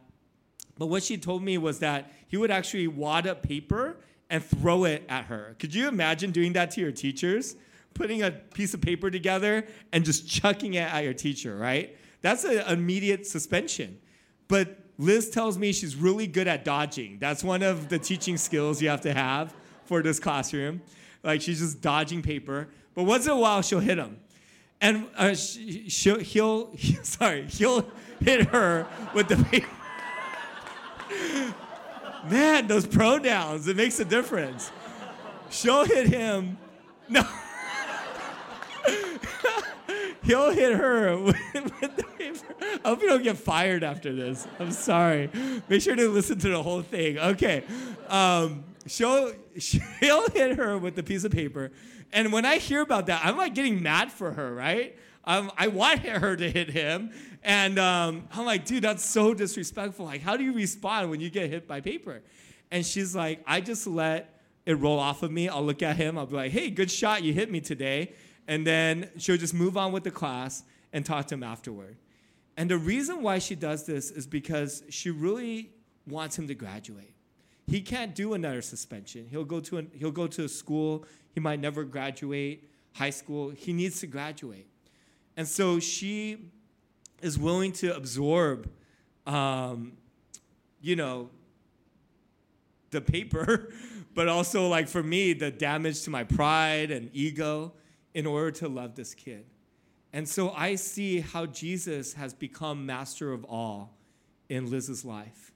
But 0.78 0.86
what 0.86 1.02
she 1.02 1.18
told 1.18 1.42
me 1.42 1.58
was 1.58 1.80
that 1.80 2.10
he 2.28 2.38
would 2.38 2.50
actually 2.50 2.86
wad 2.88 3.26
up 3.26 3.42
paper 3.42 3.96
and 4.30 4.42
throw 4.42 4.84
it 4.84 5.04
at 5.10 5.24
her. 5.26 5.54
Could 5.58 5.74
you 5.74 5.88
imagine 5.88 6.30
doing 6.30 6.54
that 6.54 6.70
to 6.72 6.80
your 6.80 6.92
teachers? 6.92 7.56
putting 7.98 8.22
a 8.22 8.30
piece 8.30 8.72
of 8.74 8.80
paper 8.80 9.10
together 9.10 9.66
and 9.92 10.04
just 10.04 10.28
chucking 10.28 10.74
it 10.74 10.92
at 10.92 11.04
your 11.04 11.12
teacher, 11.12 11.56
right? 11.56 11.96
That's 12.22 12.44
an 12.44 12.60
immediate 12.68 13.26
suspension. 13.26 13.98
But 14.46 14.78
Liz 14.98 15.30
tells 15.30 15.58
me 15.58 15.72
she's 15.72 15.96
really 15.96 16.26
good 16.26 16.48
at 16.48 16.64
dodging. 16.64 17.18
That's 17.18 17.44
one 17.44 17.62
of 17.62 17.88
the 17.88 17.98
teaching 17.98 18.36
skills 18.36 18.80
you 18.80 18.88
have 18.88 19.02
to 19.02 19.12
have 19.12 19.54
for 19.88 20.02
this 20.02 20.20
classroom. 20.20 20.82
Like 21.24 21.40
she's 21.40 21.60
just 21.60 21.80
dodging 21.80 22.22
paper. 22.22 22.68
But 22.94 23.04
once 23.04 23.26
in 23.26 23.32
a 23.32 23.36
while, 23.36 23.62
she'll 23.62 23.80
hit 23.80 23.98
him. 23.98 24.18
And 24.80 25.06
uh, 25.16 25.34
she'll, 25.34 26.20
he'll, 26.20 26.76
sorry, 27.02 27.46
he'll 27.46 27.90
hit 28.20 28.48
her 28.48 28.86
with 29.14 29.28
the 29.28 29.36
paper. 29.36 29.68
Man, 32.28 32.66
those 32.66 32.86
pronouns, 32.86 33.66
it 33.66 33.76
makes 33.76 33.98
a 33.98 34.04
difference. 34.04 34.70
She'll 35.50 35.84
hit 35.84 36.08
him. 36.08 36.58
No 37.08 37.22
he'll 40.22 40.50
hit 40.50 40.76
her 40.76 41.16
with, 41.16 41.36
with 41.54 41.96
the 41.96 42.04
paper. 42.18 42.54
I 42.84 42.88
hope 42.88 43.00
you 43.00 43.08
don't 43.08 43.22
get 43.22 43.38
fired 43.38 43.82
after 43.82 44.14
this. 44.14 44.46
I'm 44.58 44.72
sorry. 44.72 45.30
Make 45.68 45.82
sure 45.82 45.96
to 45.96 46.08
listen 46.10 46.38
to 46.40 46.48
the 46.48 46.62
whole 46.62 46.82
thing. 46.82 47.18
Okay. 47.18 47.64
Um, 48.08 48.64
she'll, 48.88 49.32
she'll 49.58 50.28
hit 50.30 50.56
her 50.56 50.78
with 50.78 50.98
a 50.98 51.02
piece 51.02 51.24
of 51.24 51.32
paper. 51.32 51.70
And 52.12 52.32
when 52.32 52.44
I 52.44 52.58
hear 52.58 52.80
about 52.80 53.06
that, 53.06 53.24
I'm 53.24 53.36
like 53.36 53.54
getting 53.54 53.82
mad 53.82 54.10
for 54.10 54.32
her, 54.32 54.54
right? 54.54 54.96
Um, 55.24 55.52
I 55.56 55.68
want 55.68 56.00
her 56.06 56.36
to 56.36 56.50
hit 56.50 56.70
him. 56.70 57.12
And 57.42 57.78
um, 57.78 58.28
I'm 58.32 58.44
like, 58.44 58.64
dude, 58.64 58.84
that's 58.84 59.04
so 59.04 59.34
disrespectful. 59.34 60.06
Like, 60.06 60.22
how 60.22 60.36
do 60.36 60.44
you 60.44 60.52
respond 60.52 61.10
when 61.10 61.20
you 61.20 61.30
get 61.30 61.50
hit 61.50 61.68
by 61.68 61.80
paper? 61.80 62.22
And 62.70 62.84
she's 62.84 63.14
like, 63.14 63.42
I 63.46 63.60
just 63.60 63.86
let 63.86 64.40
it 64.66 64.74
roll 64.74 64.98
off 64.98 65.22
of 65.22 65.30
me. 65.30 65.48
I'll 65.48 65.64
look 65.64 65.82
at 65.82 65.96
him. 65.96 66.18
I'll 66.18 66.26
be 66.26 66.36
like, 66.36 66.52
hey, 66.52 66.70
good 66.70 66.90
shot. 66.90 67.22
You 67.22 67.32
hit 67.32 67.50
me 67.50 67.60
today 67.60 68.12
and 68.48 68.66
then 68.66 69.10
she'll 69.18 69.36
just 69.36 69.54
move 69.54 69.76
on 69.76 69.92
with 69.92 70.04
the 70.04 70.10
class 70.10 70.64
and 70.92 71.04
talk 71.04 71.26
to 71.28 71.34
him 71.34 71.42
afterward. 71.42 71.96
And 72.56 72.68
the 72.68 72.78
reason 72.78 73.22
why 73.22 73.38
she 73.38 73.54
does 73.54 73.86
this 73.86 74.10
is 74.10 74.26
because 74.26 74.82
she 74.88 75.10
really 75.10 75.70
wants 76.06 76.36
him 76.36 76.48
to 76.48 76.54
graduate. 76.54 77.14
He 77.68 77.82
can't 77.82 78.14
do 78.14 78.32
another 78.32 78.62
suspension. 78.62 79.26
He'll 79.30 79.44
go 79.44 79.60
to 79.60 79.76
an, 79.76 79.90
he'll 79.94 80.10
go 80.10 80.26
to 80.26 80.44
a 80.44 80.48
school. 80.48 81.04
He 81.34 81.40
might 81.40 81.60
never 81.60 81.84
graduate 81.84 82.68
high 82.94 83.10
school. 83.10 83.50
He 83.50 83.72
needs 83.72 84.00
to 84.00 84.06
graduate, 84.06 84.66
and 85.36 85.46
so 85.46 85.78
she 85.78 86.50
is 87.20 87.38
willing 87.38 87.72
to 87.72 87.94
absorb, 87.94 88.70
um, 89.26 89.92
you 90.80 90.96
know, 90.96 91.30
the 92.90 93.00
paper, 93.00 93.72
but 94.14 94.28
also 94.28 94.68
like 94.68 94.88
for 94.88 95.02
me 95.02 95.32
the 95.32 95.50
damage 95.50 96.02
to 96.02 96.10
my 96.10 96.24
pride 96.24 96.90
and 96.90 97.10
ego 97.12 97.72
in 98.14 98.26
order 98.26 98.50
to 98.50 98.68
love 98.68 98.94
this 98.94 99.14
kid. 99.14 99.44
And 100.12 100.28
so 100.28 100.50
I 100.50 100.76
see 100.76 101.20
how 101.20 101.46
Jesus 101.46 102.14
has 102.14 102.32
become 102.32 102.86
master 102.86 103.32
of 103.32 103.44
all 103.44 103.96
in 104.48 104.70
Liz's 104.70 105.04
life. 105.04 105.52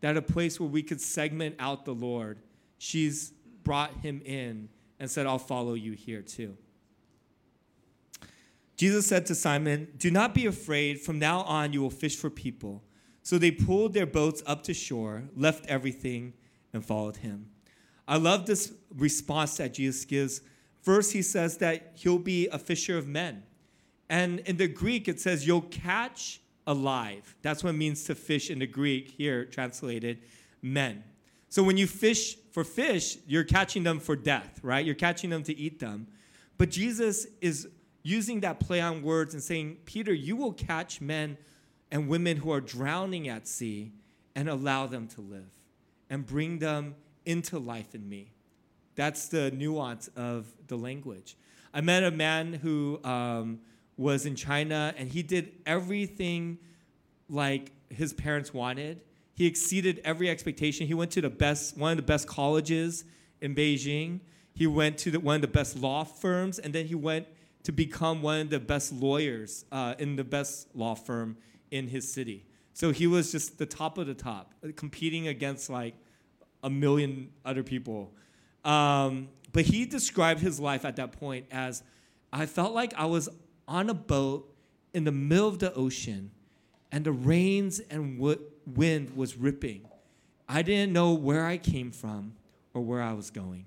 That 0.00 0.16
a 0.16 0.22
place 0.22 0.58
where 0.58 0.68
we 0.68 0.82
could 0.82 1.00
segment 1.00 1.56
out 1.58 1.84
the 1.84 1.94
Lord 1.94 2.40
she's 2.80 3.32
brought 3.62 3.92
him 3.98 4.22
in 4.24 4.68
and 4.98 5.10
said, 5.10 5.26
I'll 5.26 5.38
follow 5.38 5.74
you 5.74 5.92
here 5.92 6.22
too. 6.22 6.56
Jesus 8.76 9.06
said 9.06 9.26
to 9.26 9.34
Simon, 9.34 9.88
Do 9.98 10.10
not 10.10 10.34
be 10.34 10.46
afraid. 10.46 11.00
From 11.00 11.18
now 11.18 11.42
on, 11.42 11.72
you 11.72 11.82
will 11.82 11.90
fish 11.90 12.16
for 12.16 12.30
people. 12.30 12.82
So 13.22 13.36
they 13.36 13.50
pulled 13.50 13.92
their 13.92 14.06
boats 14.06 14.42
up 14.46 14.62
to 14.64 14.74
shore, 14.74 15.24
left 15.36 15.66
everything, 15.66 16.32
and 16.72 16.84
followed 16.84 17.18
him. 17.18 17.50
I 18.08 18.16
love 18.16 18.46
this 18.46 18.72
response 18.96 19.58
that 19.58 19.74
Jesus 19.74 20.06
gives. 20.06 20.40
First, 20.80 21.12
he 21.12 21.20
says 21.20 21.58
that 21.58 21.92
he'll 21.94 22.18
be 22.18 22.48
a 22.48 22.58
fisher 22.58 22.96
of 22.96 23.06
men. 23.06 23.42
And 24.08 24.40
in 24.40 24.56
the 24.56 24.66
Greek, 24.66 25.06
it 25.06 25.20
says, 25.20 25.46
You'll 25.46 25.60
catch 25.60 26.40
alive. 26.66 27.34
That's 27.42 27.64
what 27.64 27.70
it 27.70 27.78
means 27.78 28.04
to 28.04 28.14
fish 28.14 28.50
in 28.50 28.58
the 28.58 28.66
Greek, 28.66 29.14
here 29.16 29.44
translated, 29.44 30.18
men. 30.62 31.04
So 31.48 31.62
when 31.62 31.76
you 31.76 31.86
fish 31.86 32.36
for 32.52 32.64
fish, 32.64 33.18
you're 33.26 33.44
catching 33.44 33.82
them 33.82 33.98
for 33.98 34.14
death, 34.14 34.60
right? 34.62 34.84
You're 34.84 34.94
catching 34.94 35.30
them 35.30 35.42
to 35.44 35.56
eat 35.56 35.80
them. 35.80 36.06
But 36.58 36.70
Jesus 36.70 37.26
is 37.40 37.68
using 38.02 38.40
that 38.40 38.60
play 38.60 38.80
on 38.80 39.02
words 39.02 39.34
and 39.34 39.42
saying, 39.42 39.78
Peter, 39.84 40.12
you 40.12 40.36
will 40.36 40.52
catch 40.52 41.00
men 41.00 41.36
and 41.90 42.08
women 42.08 42.36
who 42.36 42.52
are 42.52 42.60
drowning 42.60 43.28
at 43.28 43.48
sea 43.48 43.92
and 44.34 44.48
allow 44.48 44.86
them 44.86 45.08
to 45.08 45.20
live 45.20 45.50
and 46.08 46.24
bring 46.24 46.58
them 46.58 46.94
into 47.24 47.58
life 47.58 47.94
in 47.94 48.08
me. 48.08 48.32
That's 48.94 49.28
the 49.28 49.50
nuance 49.50 50.08
of 50.16 50.46
the 50.68 50.76
language. 50.76 51.36
I 51.72 51.80
met 51.80 52.04
a 52.04 52.10
man 52.10 52.52
who 52.52 53.00
um, 53.04 53.60
was 54.00 54.26
in 54.26 54.34
China 54.34 54.94
and 54.96 55.08
he 55.10 55.22
did 55.22 55.52
everything 55.66 56.58
like 57.28 57.70
his 57.90 58.12
parents 58.12 58.52
wanted 58.52 59.00
he 59.40 59.46
exceeded 59.46 60.02
every 60.04 60.28
expectation. 60.28 60.86
He 60.86 60.92
went 60.92 61.12
to 61.12 61.22
the 61.22 61.30
best, 61.30 61.74
one 61.78 61.92
of 61.92 61.96
the 61.96 62.02
best 62.02 62.28
colleges 62.28 63.04
in 63.40 63.54
Beijing. 63.54 64.20
He 64.52 64.66
went 64.66 64.98
to 64.98 65.10
the, 65.10 65.18
one 65.18 65.36
of 65.36 65.40
the 65.40 65.48
best 65.48 65.78
law 65.78 66.04
firms, 66.04 66.58
and 66.58 66.74
then 66.74 66.84
he 66.84 66.94
went 66.94 67.26
to 67.62 67.72
become 67.72 68.20
one 68.20 68.40
of 68.40 68.50
the 68.50 68.60
best 68.60 68.92
lawyers 68.92 69.64
uh, 69.72 69.94
in 69.98 70.16
the 70.16 70.24
best 70.24 70.68
law 70.76 70.94
firm 70.94 71.38
in 71.70 71.88
his 71.88 72.12
city. 72.12 72.44
So 72.74 72.92
he 72.92 73.06
was 73.06 73.32
just 73.32 73.56
the 73.56 73.64
top 73.64 73.96
of 73.96 74.06
the 74.06 74.12
top, 74.12 74.52
competing 74.76 75.28
against 75.28 75.70
like 75.70 75.94
a 76.62 76.68
million 76.68 77.30
other 77.42 77.62
people. 77.62 78.12
Um, 78.62 79.30
but 79.52 79.64
he 79.64 79.86
described 79.86 80.40
his 80.40 80.60
life 80.60 80.84
at 80.84 80.96
that 80.96 81.12
point 81.12 81.46
as 81.50 81.82
I 82.30 82.44
felt 82.44 82.74
like 82.74 82.92
I 82.92 83.06
was 83.06 83.30
on 83.70 83.88
a 83.88 83.94
boat 83.94 84.52
in 84.92 85.04
the 85.04 85.12
middle 85.12 85.46
of 85.46 85.60
the 85.60 85.72
ocean, 85.74 86.32
and 86.90 87.04
the 87.04 87.12
rains 87.12 87.78
and 87.78 88.18
wood 88.18 88.40
wind 88.66 89.16
was 89.16 89.36
ripping. 89.36 89.88
I 90.48 90.62
didn't 90.62 90.92
know 90.92 91.12
where 91.12 91.46
I 91.46 91.56
came 91.56 91.92
from 91.92 92.34
or 92.74 92.82
where 92.82 93.00
I 93.00 93.12
was 93.12 93.30
going 93.30 93.66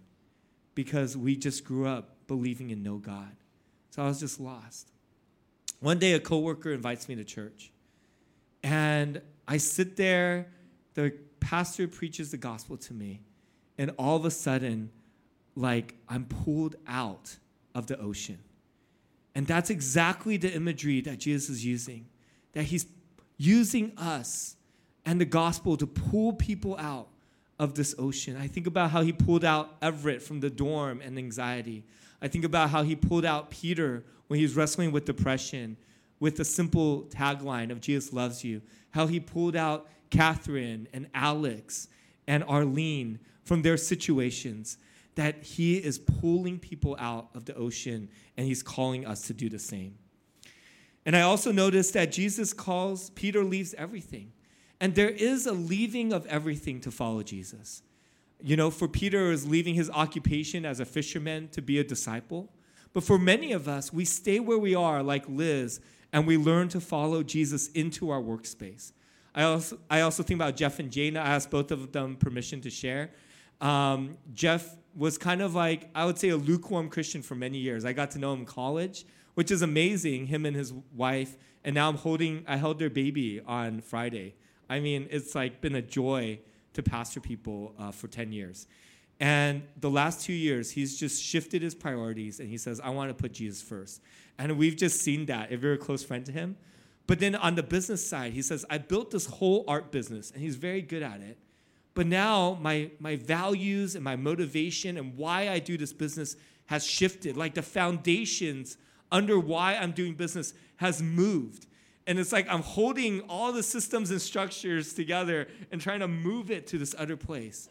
because 0.76 1.16
we 1.16 1.38
just 1.38 1.64
grew 1.64 1.88
up 1.88 2.18
believing 2.28 2.70
in 2.70 2.84
no 2.84 2.98
God. 2.98 3.34
So 3.92 4.04
I 4.04 4.08
was 4.08 4.20
just 4.20 4.42
lost. 4.42 4.92
One 5.80 6.00
day, 6.00 6.14
a 6.14 6.20
coworker 6.20 6.72
invites 6.72 7.08
me 7.08 7.16
to 7.16 7.24
church, 7.24 7.72
and 8.62 9.22
I 9.48 9.58
sit 9.58 9.96
there. 9.96 10.48
The 10.96 11.14
pastor 11.40 11.88
preaches 11.88 12.32
the 12.32 12.38
gospel 12.38 12.76
to 12.78 12.94
me, 12.94 13.22
and 13.78 13.92
all 13.98 14.18
of 14.18 14.26
a 14.26 14.32
sudden, 14.32 14.92
like 15.56 15.96
I'm 16.10 16.26
pulled 16.26 16.76
out 16.88 17.38
of 17.74 17.88
the 17.88 17.98
ocean. 18.00 18.40
And 19.36 19.48
that's 19.48 19.70
exactly 19.70 20.38
the 20.38 20.54
imagery 20.54 21.02
that 21.02 21.20
Jesus 21.20 21.50
is 21.50 21.66
using, 21.66 22.06
that 22.54 22.64
he's 22.64 22.86
using 23.38 23.92
us 23.98 24.56
and 25.06 25.20
the 25.20 25.26
gospel 25.26 25.76
to 25.78 25.88
pull 25.88 26.34
people 26.34 26.78
out 26.78 27.08
of 27.60 27.76
this 27.76 27.96
ocean. 27.98 28.38
I 28.38 28.48
think 28.48 28.68
about 28.68 28.92
how 28.92 29.02
he 29.02 29.12
pulled 29.12 29.44
out 29.44 29.76
Everett 29.82 30.22
from 30.22 30.40
the 30.40 30.50
dorm 30.50 31.02
and 31.02 31.18
anxiety. 31.18 31.84
I 32.22 32.28
think 32.28 32.46
about 32.46 32.70
how 32.70 32.84
he 32.84 32.96
pulled 32.96 33.26
out 33.26 33.50
Peter 33.50 34.04
when 34.28 34.38
he 34.38 34.44
was 34.44 34.56
wrestling 34.56 34.92
with 34.92 35.06
depression 35.06 35.78
with 36.20 36.38
the 36.38 36.46
simple 36.46 37.04
tagline 37.10 37.70
of 37.72 37.82
Jesus 37.82 38.14
loves 38.14 38.44
you. 38.44 38.62
How 38.92 39.08
he 39.08 39.20
pulled 39.20 39.56
out 39.56 39.90
Catherine 40.10 40.88
and 40.94 41.08
Alex 41.14 41.90
and 42.28 42.44
Arlene 42.46 43.20
from 43.44 43.62
their 43.62 43.78
situations. 43.78 44.78
That 45.16 45.44
he 45.44 45.78
is 45.78 46.00
pulling 46.00 46.60
people 46.60 46.96
out 47.00 47.30
of 47.36 47.46
the 47.46 47.56
ocean 47.56 48.10
and 48.36 48.48
he's 48.48 48.64
calling 48.64 49.06
us 49.06 49.22
to 49.24 49.34
do 49.34 49.50
the 49.50 49.60
same. 49.60 49.98
And 51.06 51.16
I 51.16 51.22
also 51.22 51.52
noticed 51.52 51.94
that 51.94 52.12
Jesus 52.12 52.54
calls, 52.54 53.10
Peter 53.12 53.44
leaves 53.44 53.74
everything. 53.76 54.32
And 54.80 54.96
there 54.96 55.10
is 55.10 55.46
a 55.46 55.54
leaving 55.54 56.14
of 56.14 56.26
everything 56.26 56.82
to 56.82 56.92
follow 56.92 57.24
Jesus. 57.24 57.84
You 58.42 58.58
know, 58.58 58.70
for 58.70 58.88
Peter, 58.88 59.32
is 59.32 59.48
leaving 59.48 59.76
his 59.76 59.90
occupation 59.90 60.66
as 60.66 60.80
a 60.80 60.86
fisherman 60.86 61.48
to 61.50 61.62
be 61.62 61.80
a 61.80 61.84
disciple. 61.84 62.52
But 62.94 63.04
for 63.04 63.18
many 63.18 63.54
of 63.54 63.68
us, 63.68 63.94
we 63.94 64.06
stay 64.06 64.40
where 64.40 64.58
we 64.58 64.76
are, 64.76 65.02
like 65.02 65.24
Liz, 65.28 65.80
and 66.12 66.28
we 66.28 66.38
learn 66.38 66.68
to 66.70 66.82
follow 66.82 67.24
Jesus 67.24 67.70
into 67.70 68.10
our 68.10 68.22
workspace. 68.22 68.92
I 69.34 69.44
also, 69.44 69.80
I 69.90 70.02
also 70.02 70.22
think 70.22 70.38
about 70.38 70.56
Jeff 70.56 70.80
and 70.80 70.92
Jana. 70.92 71.22
I 71.22 71.30
asked 71.36 71.50
both 71.50 71.72
of 71.72 71.92
them 71.92 72.16
permission 72.16 72.62
to 72.62 72.70
share. 72.70 73.12
Um, 73.62 74.18
Jeff 74.34 74.76
was 74.96 75.18
kind 75.18 75.42
of 75.42 75.56
like, 75.56 75.90
I 75.96 76.06
would 76.06 76.18
say, 76.18 76.30
a 76.30 76.38
lukewarm 76.38 76.90
Christian 76.90 77.22
for 77.22 77.36
many 77.36 77.58
years. 77.58 77.86
I 77.86 77.94
got 77.94 78.12
to 78.12 78.20
know 78.20 78.34
him 78.34 78.42
in 78.42 78.46
college, 78.46 79.06
which 79.34 79.52
is 79.52 79.62
amazing, 79.62 80.28
him 80.28 80.46
and 80.46 80.56
his 80.56 80.74
wife. 80.96 81.36
And 81.64 81.76
now 81.76 81.90
I'm 81.90 81.98
holding, 81.98 82.44
I 82.48 82.58
held 82.58 82.80
their 82.80 82.90
baby 82.90 83.42
on 83.46 83.82
Friday. 83.82 84.36
I 84.70 84.80
mean, 84.80 85.08
it's 85.10 85.36
like 85.36 85.62
been 85.62 85.76
a 85.76 85.82
joy 85.82 86.40
to 86.74 86.84
pastor 86.84 87.20
people 87.20 87.74
uh, 87.80 87.92
for 87.92 88.08
10 88.08 88.32
years. 88.32 88.68
And 89.20 89.64
the 89.80 89.90
last 89.90 90.26
two 90.26 90.34
years, 90.34 90.72
he's 90.72 91.00
just 91.00 91.24
shifted 91.24 91.62
his 91.62 91.76
priorities 91.76 92.40
and 92.40 92.50
he 92.50 92.58
says, 92.58 92.80
I 92.80 92.90
want 92.90 93.10
to 93.10 93.14
put 93.14 93.34
Jesus 93.34 93.62
first. 93.62 94.02
And 94.38 94.58
we've 94.58 94.76
just 94.76 95.00
seen 95.02 95.28
that, 95.28 95.52
if 95.52 95.62
you're 95.62 95.74
a 95.74 95.78
close 95.78 96.04
friend 96.04 96.26
to 96.26 96.32
him. 96.32 96.58
But 97.06 97.20
then 97.20 97.36
on 97.36 97.56
the 97.56 97.64
business 97.64 98.06
side, 98.06 98.34
he 98.34 98.42
says, 98.42 98.66
I 98.70 98.78
built 98.80 99.12
this 99.12 99.26
whole 99.26 99.66
art 99.68 99.92
business 99.92 100.32
and 100.32 100.42
he's 100.42 100.56
very 100.56 100.82
good 100.82 101.04
at 101.04 101.22
it. 101.22 101.38
But 101.96 102.08
now 102.08 102.58
my, 102.62 102.92
my 103.00 103.16
values 103.16 103.96
and 103.96 104.04
my 104.04 104.16
motivation 104.16 104.98
and 104.98 105.16
why 105.16 105.50
I 105.50 105.60
do 105.60 105.78
this 105.78 105.94
business 105.94 106.36
has 106.66 106.86
shifted. 106.86 107.38
Like 107.38 107.54
the 107.54 107.62
foundations 107.62 108.78
under 109.12 109.40
why 109.40 109.76
I'm 109.76 109.92
doing 109.92 110.16
business 110.16 110.54
has 110.78 111.02
moved. 111.02 111.68
And 112.08 112.20
it's 112.20 112.32
like 112.32 112.48
I'm 112.50 112.64
holding 112.64 113.22
all 113.30 113.54
the 113.54 113.64
systems 113.64 114.12
and 114.12 114.22
structures 114.22 114.94
together 114.94 115.48
and 115.72 115.80
trying 115.80 116.00
to 116.00 116.08
move 116.08 116.52
it 116.52 116.68
to 116.68 116.78
this 116.78 116.96
other 116.98 117.16
place 117.16 117.70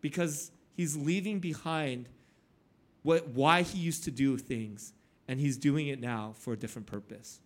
because 0.00 0.50
he's 0.76 0.96
leaving 0.96 1.38
behind 1.38 2.08
what, 3.02 3.28
why 3.28 3.62
he 3.62 3.78
used 3.78 4.04
to 4.04 4.10
do 4.10 4.36
things, 4.36 4.92
and 5.26 5.40
he's 5.40 5.56
doing 5.56 5.88
it 5.88 6.00
now 6.00 6.34
for 6.36 6.52
a 6.52 6.56
different 6.56 6.86
purpose. 6.86 7.40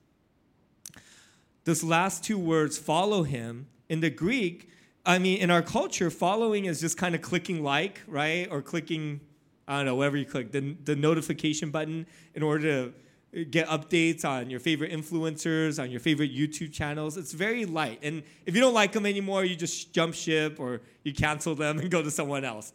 This 1.64 1.82
last 1.82 2.24
two 2.24 2.38
words, 2.38 2.76
follow 2.78 3.22
him, 3.22 3.68
in 3.88 4.00
the 4.00 4.10
Greek, 4.10 4.68
I 5.06 5.20
mean, 5.20 5.38
in 5.38 5.52
our 5.52 5.62
culture, 5.62 6.10
following 6.10 6.64
is 6.64 6.80
just 6.80 6.98
kind 6.98 7.14
of 7.14 7.22
clicking 7.22 7.62
like, 7.62 8.02
right? 8.08 8.48
Or 8.50 8.60
clicking, 8.60 9.20
I 9.68 9.76
don't 9.76 9.86
know, 9.86 9.94
whatever 9.94 10.16
you 10.16 10.26
click, 10.26 10.50
the, 10.50 10.76
the 10.82 10.96
notification 10.96 11.70
button 11.70 12.06
in 12.34 12.42
order 12.42 12.92
to 13.32 13.44
get 13.44 13.68
updates 13.68 14.24
on 14.24 14.50
your 14.50 14.58
favorite 14.58 14.90
influencers, 14.90 15.80
on 15.80 15.92
your 15.92 16.00
favorite 16.00 16.34
YouTube 16.34 16.72
channels. 16.72 17.16
It's 17.16 17.32
very 17.32 17.66
light. 17.66 18.00
And 18.02 18.24
if 18.46 18.56
you 18.56 18.60
don't 18.60 18.74
like 18.74 18.92
them 18.92 19.06
anymore, 19.06 19.44
you 19.44 19.54
just 19.54 19.92
jump 19.92 20.12
ship 20.12 20.58
or 20.58 20.80
you 21.04 21.14
cancel 21.14 21.54
them 21.54 21.78
and 21.80 21.88
go 21.88 22.02
to 22.02 22.10
someone 22.10 22.44
else. 22.44 22.72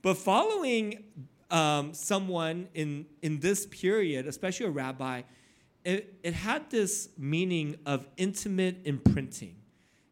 But 0.00 0.16
following 0.16 1.04
um, 1.50 1.92
someone 1.92 2.68
in, 2.72 3.04
in 3.20 3.40
this 3.40 3.66
period, 3.66 4.26
especially 4.26 4.66
a 4.66 4.70
rabbi, 4.70 5.22
it, 5.84 6.14
it 6.22 6.32
had 6.32 6.70
this 6.70 7.10
meaning 7.18 7.76
of 7.84 8.06
intimate 8.16 8.78
imprinting. 8.86 9.56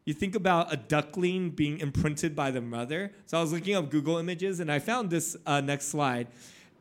You 0.05 0.13
think 0.13 0.35
about 0.35 0.73
a 0.73 0.77
duckling 0.77 1.51
being 1.51 1.79
imprinted 1.79 2.35
by 2.35 2.51
the 2.51 2.61
mother. 2.61 3.13
So 3.25 3.37
I 3.37 3.41
was 3.41 3.53
looking 3.53 3.75
up 3.75 3.89
Google 3.89 4.17
images 4.17 4.59
and 4.59 4.71
I 4.71 4.79
found 4.79 5.09
this 5.09 5.37
uh, 5.45 5.61
next 5.61 5.87
slide. 5.87 6.27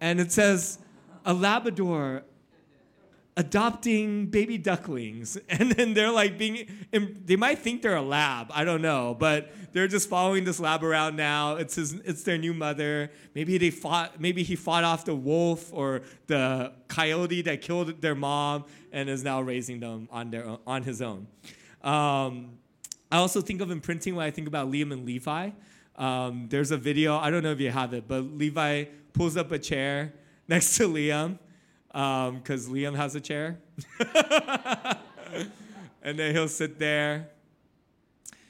And 0.01 0.21
it 0.21 0.33
says, 0.33 0.79
a 1.25 1.33
Labrador 1.33 2.25
adopting 3.37 4.27
baby 4.27 4.59
ducklings 4.59 5.39
and 5.49 5.73
then 5.73 5.95
they're 5.95 6.11
like 6.11 6.37
being 6.37 6.69
they 7.25 7.37
might 7.37 7.59
think 7.59 7.81
they're 7.81 7.97
a 7.97 8.03
lab 8.03 8.49
i 8.53 8.63
don't 8.63 8.83
know 8.83 9.17
but 9.19 9.51
they're 9.73 9.89
just 9.89 10.07
following 10.07 10.45
this 10.45 10.61
lab 10.61 10.85
around 10.85 11.17
now 11.17 11.57
it's 11.57 11.77
his 11.77 11.95
it's 12.05 12.25
their 12.25 12.37
new 12.37 12.53
mother 12.53 13.11
maybe 13.35 13.57
they 13.57 13.71
fought 13.71 14.21
maybe 14.21 14.43
he 14.43 14.55
fought 14.55 14.85
off 14.85 15.07
the 15.07 15.15
wolf 15.15 15.73
or 15.73 16.03
the 16.27 16.71
coyote 16.89 17.41
that 17.41 17.63
killed 17.63 18.03
their 18.03 18.15
mom 18.15 18.67
and 18.93 19.09
is 19.09 19.25
now 19.25 19.41
raising 19.41 19.81
them 19.81 20.07
on 20.13 20.31
their 20.31 20.59
on 20.67 20.83
his 20.83 21.01
own 21.01 21.27
um, 21.83 22.59
i 23.13 23.19
also 23.19 23.41
think 23.41 23.61
of 23.61 23.71
imprinting 23.71 24.17
when 24.17 24.27
i 24.27 24.31
think 24.31 24.49
about 24.49 24.71
liam 24.71 24.93
and 24.93 25.07
levi 25.07 25.51
um, 25.97 26.49
there's 26.49 26.71
a 26.73 26.77
video 26.77 27.17
i 27.19 27.31
don't 27.31 27.45
know 27.45 27.53
if 27.53 27.61
you 27.61 27.71
have 27.71 27.93
it 27.95 28.09
but 28.09 28.23
levi 28.23 28.85
pulls 29.13 29.37
up 29.37 29.53
a 29.53 29.59
chair 29.59 30.13
next 30.49 30.77
to 30.77 30.89
liam 30.89 31.39
because 31.93 32.67
um, 32.69 32.75
Liam 32.75 32.97
has 32.97 33.15
a 33.15 33.21
chair. 33.21 33.59
and 36.03 36.19
then 36.19 36.35
he'll 36.35 36.49
sit 36.49 36.79
there. 36.79 37.29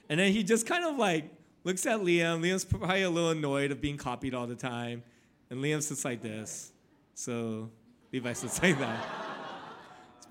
And 0.08 0.20
then 0.20 0.32
he 0.32 0.44
just 0.44 0.66
kind 0.66 0.84
of 0.84 0.96
like 0.96 1.28
looks 1.64 1.84
at 1.86 1.98
Liam. 2.00 2.40
Liam's 2.40 2.64
probably 2.64 3.02
a 3.02 3.10
little 3.10 3.30
annoyed 3.30 3.72
of 3.72 3.80
being 3.80 3.96
copied 3.96 4.34
all 4.34 4.46
the 4.46 4.54
time. 4.54 5.02
And 5.50 5.58
Liam 5.60 5.82
sits 5.82 6.04
like 6.04 6.22
this. 6.22 6.70
So 7.14 7.70
Levi 8.12 8.32
sits 8.32 8.62
like 8.62 8.78
that. 8.78 9.21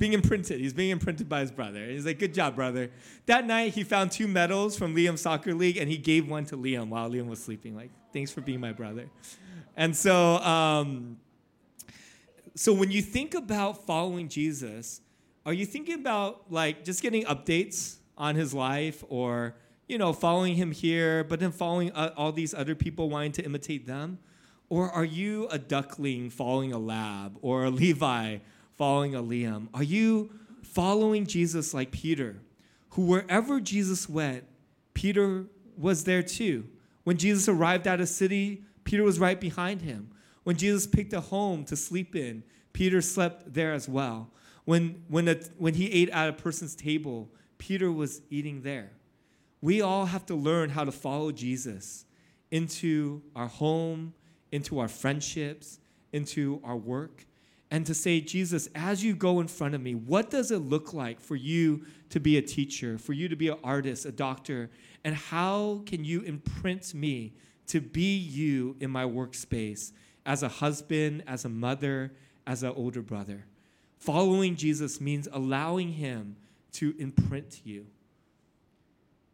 Being 0.02 0.14
imprinted. 0.14 0.60
He's 0.60 0.74
being 0.74 0.90
imprinted 0.90 1.30
by 1.30 1.42
his 1.42 1.52
brother. 1.52 1.86
He's 1.86 2.08
like, 2.08 2.18
good 2.18 2.34
job, 2.34 2.56
brother. 2.56 2.90
That 3.28 3.46
night, 3.46 3.76
he 3.76 3.84
found 3.84 4.12
two 4.12 4.28
medals 4.28 4.76
from 4.76 4.96
Liam's 4.96 5.22
soccer 5.22 5.54
league, 5.54 5.78
and 5.78 5.88
he 5.88 6.00
gave 6.00 6.28
one 6.28 6.44
to 6.46 6.58
Liam 6.58 6.90
while 6.90 7.08
Liam 7.08 7.28
was 7.28 7.38
sleeping. 7.38 7.76
Like, 7.76 7.92
thanks 8.12 8.32
for 8.32 8.42
being 8.42 8.60
my 8.60 8.72
brother. 8.72 9.12
And 9.78 9.96
so, 9.96 10.38
um, 10.38 11.18
so 12.56 12.74
when 12.74 12.90
you 12.90 13.04
think 13.04 13.36
about 13.36 13.86
following 13.86 14.28
Jesus, 14.28 15.02
are 15.46 15.54
you 15.54 15.68
thinking 15.68 16.00
about 16.00 16.52
like 16.52 16.84
just 16.84 17.04
getting 17.04 17.24
updates 17.26 17.98
on 18.18 18.34
his 18.34 18.56
life 18.56 19.04
or 19.08 19.54
you 19.88 20.00
know 20.00 20.14
following 20.14 20.56
him 20.56 20.72
here 20.72 21.24
but 21.24 21.40
then 21.40 21.52
following 21.52 21.92
uh, 21.92 22.12
all 22.18 22.32
these 22.32 22.56
other 22.56 22.76
people 22.76 23.08
wanting 23.10 23.32
to 23.32 23.44
imitate 23.44 23.86
them 23.86 24.20
or 24.70 24.90
are 24.92 25.06
you 25.06 25.48
a 25.50 25.58
duckling 25.58 26.30
following 26.30 26.72
a 26.72 26.78
lab 26.78 27.38
or 27.42 27.66
a 27.66 27.70
levi 27.70 28.38
following 28.82 29.14
a 29.14 29.22
liam 29.22 29.68
are 29.76 29.84
you 29.84 30.32
following 30.64 31.24
jesus 31.24 31.72
like 31.72 31.92
peter 31.92 32.42
who 32.90 33.04
wherever 33.04 33.60
jesus 33.60 34.10
went 34.10 34.44
peter 34.96 35.46
was 35.78 36.04
there 36.06 36.24
too. 36.24 36.68
When 37.04 37.18
jesus 37.18 37.48
arrived 37.48 37.86
at 37.86 38.02
a 38.02 38.08
city 38.08 38.64
peter 38.84 39.04
was 39.04 39.20
right 39.20 39.40
behind 39.40 39.84
him. 39.84 40.10
When 40.46 40.58
jesus 40.58 40.88
picked 40.88 41.14
a 41.14 41.22
home 41.22 41.64
to 41.66 41.76
sleep 41.76 42.16
in 42.16 42.42
peter 42.74 43.02
slept 43.02 43.54
there 43.54 43.72
as 43.72 43.88
well. 43.88 44.32
When, 44.66 45.04
when, 45.10 45.28
a, 45.28 45.36
when 45.60 45.76
he 45.76 45.92
ate 45.92 46.10
at 46.10 46.30
a 46.30 46.34
person's 46.34 46.74
table, 46.74 47.30
Peter 47.60 47.92
was 47.92 48.22
eating 48.32 48.62
there. 48.64 48.92
We 49.62 49.82
all 49.82 50.06
have 50.06 50.26
to 50.28 50.36
learn 50.36 50.70
how 50.72 50.86
to 50.86 50.92
follow 50.92 51.32
Jesus 51.32 52.06
into 52.50 53.22
our 53.36 53.48
home, 53.48 54.14
into 54.52 54.80
our 54.80 54.88
friendships, 54.88 55.80
into 56.14 56.62
our 56.64 56.78
work, 56.78 57.26
and 57.72 57.86
to 57.86 57.94
say, 57.94 58.20
Jesus, 58.20 58.68
as 58.76 59.02
you 59.02 59.16
go 59.16 59.40
in 59.40 59.48
front 59.48 59.74
of 59.74 59.82
me, 59.82 59.96
what 59.96 60.30
does 60.30 60.52
it 60.52 60.60
look 60.60 60.94
like 60.94 61.22
for 61.22 61.38
you 61.38 61.86
to 62.10 62.20
be 62.20 62.38
a 62.38 62.42
teacher, 62.42 62.98
for 62.98 63.14
you 63.14 63.30
to 63.30 63.38
be 63.38 63.48
an 63.48 63.58
artist, 63.64 64.06
a 64.06 64.12
doctor, 64.12 64.70
and 65.06 65.16
how 65.16 65.82
can 65.86 66.04
you 66.04 66.22
imprint 66.22 66.94
me 66.94 67.34
to 67.68 67.80
be 67.80 68.18
you 68.18 68.76
in 68.82 68.92
my 68.92 69.06
workspace 69.06 69.94
as 70.26 70.44
a 70.44 70.50
husband, 70.50 71.24
as 71.26 71.46
a 71.46 71.50
mother, 71.50 72.12
as 72.46 72.62
an 72.62 72.74
older 72.76 73.02
brother? 73.02 73.46
Following 74.00 74.58
Jesus 74.58 75.00
means 75.00 75.30
allowing 75.32 75.94
Him 75.94 76.36
to 76.74 76.94
imprint 77.00 77.62
you. 77.64 77.86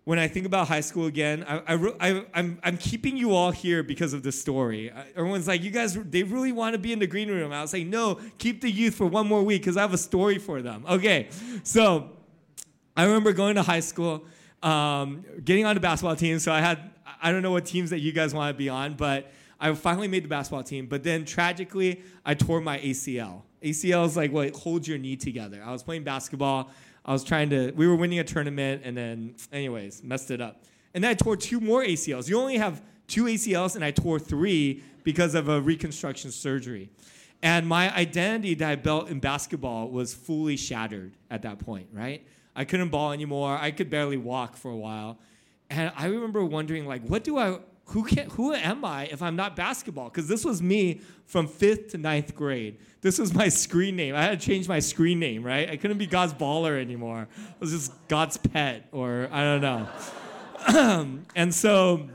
When 0.07 0.19
I 0.19 0.29
think 0.29 0.45
about 0.45 0.69
high 0.69 0.79
school 0.79 1.07
again, 1.07 1.43
I, 1.45 1.57
I, 1.67 1.93
I, 1.99 2.25
I'm, 2.33 2.59
I'm 2.63 2.77
keeping 2.77 3.17
you 3.17 3.35
all 3.35 3.51
here 3.51 3.83
because 3.83 4.13
of 4.13 4.23
the 4.23 4.31
story. 4.31 4.89
Everyone's 5.17 5.49
like, 5.49 5.61
you 5.61 5.69
guys, 5.69 5.95
they 6.01 6.23
really 6.23 6.53
want 6.53 6.75
to 6.75 6.79
be 6.79 6.93
in 6.93 6.99
the 6.99 7.07
green 7.07 7.27
room. 7.27 7.51
I 7.51 7.61
was 7.61 7.73
like, 7.73 7.87
no, 7.87 8.17
keep 8.37 8.61
the 8.61 8.71
youth 8.71 8.95
for 8.95 9.05
one 9.05 9.27
more 9.27 9.43
week 9.43 9.63
because 9.63 9.75
I 9.75 9.81
have 9.81 9.93
a 9.93 9.97
story 9.97 10.37
for 10.37 10.61
them. 10.61 10.85
Okay, 10.87 11.27
so 11.63 12.11
I 12.95 13.03
remember 13.03 13.33
going 13.33 13.55
to 13.55 13.63
high 13.63 13.81
school, 13.81 14.23
um, 14.63 15.25
getting 15.43 15.65
on 15.65 15.75
the 15.75 15.81
basketball 15.81 16.15
team. 16.15 16.39
So 16.39 16.53
I 16.53 16.61
had, 16.61 16.89
I 17.21 17.33
don't 17.33 17.41
know 17.41 17.51
what 17.51 17.65
teams 17.65 17.89
that 17.89 17.99
you 17.99 18.13
guys 18.13 18.33
want 18.33 18.55
to 18.55 18.57
be 18.57 18.69
on, 18.69 18.93
but 18.93 19.29
I 19.59 19.73
finally 19.73 20.07
made 20.07 20.23
the 20.23 20.29
basketball 20.29 20.63
team. 20.63 20.85
But 20.85 21.03
then 21.03 21.25
tragically, 21.25 22.01
I 22.25 22.33
tore 22.33 22.61
my 22.61 22.79
ACL. 22.79 23.41
ACL 23.61 24.05
is 24.05 24.15
like 24.15 24.31
what 24.31 24.55
holds 24.55 24.87
your 24.87 24.99
knee 24.99 25.17
together. 25.17 25.61
I 25.65 25.73
was 25.73 25.83
playing 25.83 26.05
basketball. 26.05 26.71
I 27.07 27.13
was 27.13 27.23
trying 27.23 27.49
to, 27.51 27.71
we 27.71 27.87
were 27.87 27.95
winning 27.95 28.19
a 28.19 28.23
tournament, 28.23 28.81
and 28.83 28.97
then, 28.97 29.35
anyways, 29.53 30.03
messed 30.03 30.29
it 30.29 30.41
up. 30.41 30.63
And 30.93 31.03
then 31.03 31.11
I 31.11 31.13
tore 31.13 31.37
two 31.37 31.61
more 31.61 31.83
ACLs. 31.83 32.27
You 32.27 32.39
only 32.39 32.57
have 32.57 32.81
two 33.07 33.25
ACLs, 33.25 33.75
and 33.75 33.85
I 33.85 33.91
tore 33.91 34.19
three 34.19 34.83
because 35.03 35.33
of 35.33 35.47
a 35.47 35.61
reconstruction 35.61 36.31
surgery. 36.31 36.89
And 37.41 37.65
my 37.67 37.95
identity 37.95 38.55
that 38.55 38.69
I 38.69 38.75
built 38.75 39.09
in 39.09 39.19
basketball 39.19 39.89
was 39.89 40.13
fully 40.13 40.57
shattered 40.57 41.13
at 41.29 41.43
that 41.43 41.59
point, 41.59 41.87
right? 41.93 42.25
I 42.55 42.65
couldn't 42.65 42.89
ball 42.89 43.13
anymore. 43.13 43.57
I 43.57 43.71
could 43.71 43.89
barely 43.89 44.17
walk 44.17 44.57
for 44.57 44.71
a 44.71 44.75
while. 44.75 45.19
And 45.69 45.91
I 45.95 46.07
remember 46.07 46.43
wondering, 46.43 46.87
like, 46.87 47.03
what 47.03 47.23
do 47.23 47.37
I, 47.37 47.59
who 47.87 48.03
can 48.03 48.29
who 48.31 48.53
am 48.53 48.83
I 48.83 49.05
if 49.05 49.21
I'm 49.21 49.35
not 49.35 49.55
basketball? 49.55 50.09
Because 50.09 50.27
this 50.27 50.43
was 50.43 50.61
me 50.61 51.01
from 51.25 51.47
fifth 51.47 51.89
to 51.89 51.97
ninth 51.97 52.35
grade. 52.35 52.77
This 53.01 53.17
was 53.17 53.33
my 53.33 53.47
screen 53.47 53.95
name. 53.95 54.13
I 54.13 54.23
had 54.23 54.39
to 54.39 54.45
change 54.45 54.67
my 54.67 54.79
screen 54.79 55.19
name, 55.19 55.43
right? 55.43 55.69
I 55.69 55.77
couldn't 55.77 55.97
be 55.97 56.07
God's 56.07 56.33
baller 56.33 56.79
anymore. 56.79 57.27
I 57.37 57.53
was 57.59 57.71
just 57.71 57.93
God's 58.09 58.35
pet, 58.37 58.87
or 58.91 59.29
I 59.31 59.43
don't 59.43 59.61
know. 59.61 59.87
and 61.35 61.55
so 61.55 62.09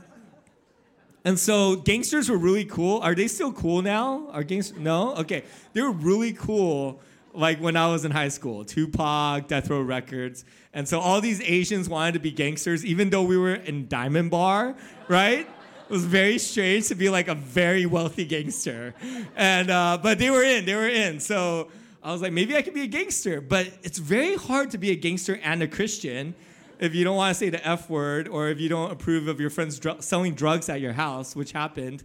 and 1.24 1.38
so 1.38 1.76
gangsters 1.76 2.28
were 2.28 2.36
really 2.36 2.66
cool. 2.66 3.00
Are 3.00 3.14
they 3.14 3.28
still 3.28 3.52
cool 3.52 3.80
now? 3.80 4.28
Are 4.30 4.42
gangsters 4.42 4.78
no? 4.78 5.14
Okay. 5.16 5.44
They 5.72 5.80
were 5.80 5.92
really 5.92 6.34
cool 6.34 7.00
like 7.32 7.60
when 7.60 7.76
I 7.76 7.86
was 7.86 8.04
in 8.04 8.10
high 8.10 8.28
school, 8.28 8.62
Tupac, 8.64 9.48
Death 9.48 9.70
Row 9.70 9.80
Records. 9.80 10.44
And 10.74 10.86
so 10.86 11.00
all 11.00 11.22
these 11.22 11.40
Asians 11.40 11.88
wanted 11.88 12.12
to 12.12 12.20
be 12.20 12.30
gangsters, 12.30 12.84
even 12.84 13.08
though 13.08 13.22
we 13.22 13.38
were 13.38 13.54
in 13.54 13.88
Diamond 13.88 14.30
Bar, 14.30 14.74
right? 15.08 15.48
It 15.92 15.96
was 15.96 16.06
very 16.06 16.38
strange 16.38 16.88
to 16.88 16.94
be 16.94 17.10
like 17.10 17.28
a 17.28 17.34
very 17.34 17.84
wealthy 17.84 18.24
gangster. 18.24 18.94
And, 19.36 19.70
uh, 19.70 19.98
but 20.02 20.18
they 20.18 20.30
were 20.30 20.42
in, 20.42 20.64
they 20.64 20.74
were 20.74 20.88
in. 20.88 21.20
So 21.20 21.68
I 22.02 22.12
was 22.12 22.22
like, 22.22 22.32
maybe 22.32 22.56
I 22.56 22.62
could 22.62 22.72
be 22.72 22.80
a 22.80 22.86
gangster. 22.86 23.42
But 23.42 23.70
it's 23.82 23.98
very 23.98 24.34
hard 24.34 24.70
to 24.70 24.78
be 24.78 24.90
a 24.90 24.96
gangster 24.96 25.38
and 25.42 25.62
a 25.62 25.68
Christian 25.68 26.34
if 26.78 26.94
you 26.94 27.04
don't 27.04 27.16
want 27.16 27.34
to 27.34 27.38
say 27.38 27.50
the 27.50 27.68
F 27.68 27.90
word 27.90 28.26
or 28.26 28.48
if 28.48 28.58
you 28.58 28.70
don't 28.70 28.90
approve 28.90 29.28
of 29.28 29.38
your 29.38 29.50
friends 29.50 29.78
dr- 29.78 30.02
selling 30.02 30.32
drugs 30.32 30.70
at 30.70 30.80
your 30.80 30.94
house, 30.94 31.36
which 31.36 31.52
happened. 31.52 32.02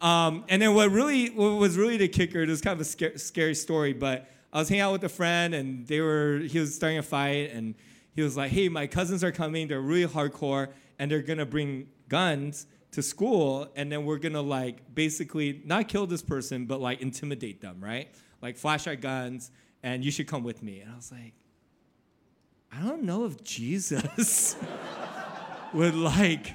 Um, 0.00 0.44
and 0.48 0.62
then 0.62 0.72
what 0.72 0.90
really 0.90 1.28
what 1.28 1.58
was 1.58 1.76
really 1.76 1.98
the 1.98 2.08
kicker, 2.08 2.40
it 2.40 2.48
was 2.48 2.62
kind 2.62 2.72
of 2.72 2.80
a 2.80 2.84
scary, 2.84 3.18
scary 3.18 3.54
story, 3.54 3.92
but 3.92 4.30
I 4.50 4.60
was 4.60 4.70
hanging 4.70 4.80
out 4.80 4.92
with 4.92 5.04
a 5.04 5.10
friend 5.10 5.54
and 5.54 5.86
they 5.86 6.00
were 6.00 6.38
he 6.38 6.58
was 6.58 6.74
starting 6.74 6.96
a 6.96 7.02
fight 7.02 7.50
and 7.52 7.74
he 8.14 8.22
was 8.22 8.34
like, 8.34 8.50
"Hey, 8.50 8.70
my 8.70 8.86
cousins 8.86 9.22
are 9.22 9.30
coming. 9.30 9.68
They're 9.68 9.82
really 9.82 10.10
hardcore 10.10 10.68
and 10.98 11.10
they're 11.10 11.20
going 11.20 11.38
to 11.38 11.44
bring 11.44 11.88
guns 12.08 12.66
to 12.92 13.02
school 13.02 13.68
and 13.76 13.90
then 13.90 14.04
we're 14.04 14.18
gonna 14.18 14.40
like 14.42 14.94
basically 14.94 15.62
not 15.64 15.88
kill 15.88 16.06
this 16.06 16.22
person 16.22 16.66
but 16.66 16.80
like 16.80 17.00
intimidate 17.00 17.60
them 17.60 17.78
right? 17.80 18.08
Like 18.42 18.56
flash 18.56 18.86
our 18.86 18.96
guns 18.96 19.50
and 19.82 20.04
you 20.04 20.10
should 20.10 20.26
come 20.26 20.42
with 20.42 20.62
me. 20.62 20.80
And 20.80 20.92
i 20.92 20.96
was 20.96 21.12
like 21.12 21.34
i 22.72 22.80
don't 22.80 23.04
know 23.04 23.24
if 23.24 23.42
jesus 23.44 24.56
would 25.72 25.94
like 25.94 26.54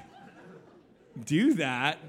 do 1.25 1.53
that 1.55 1.99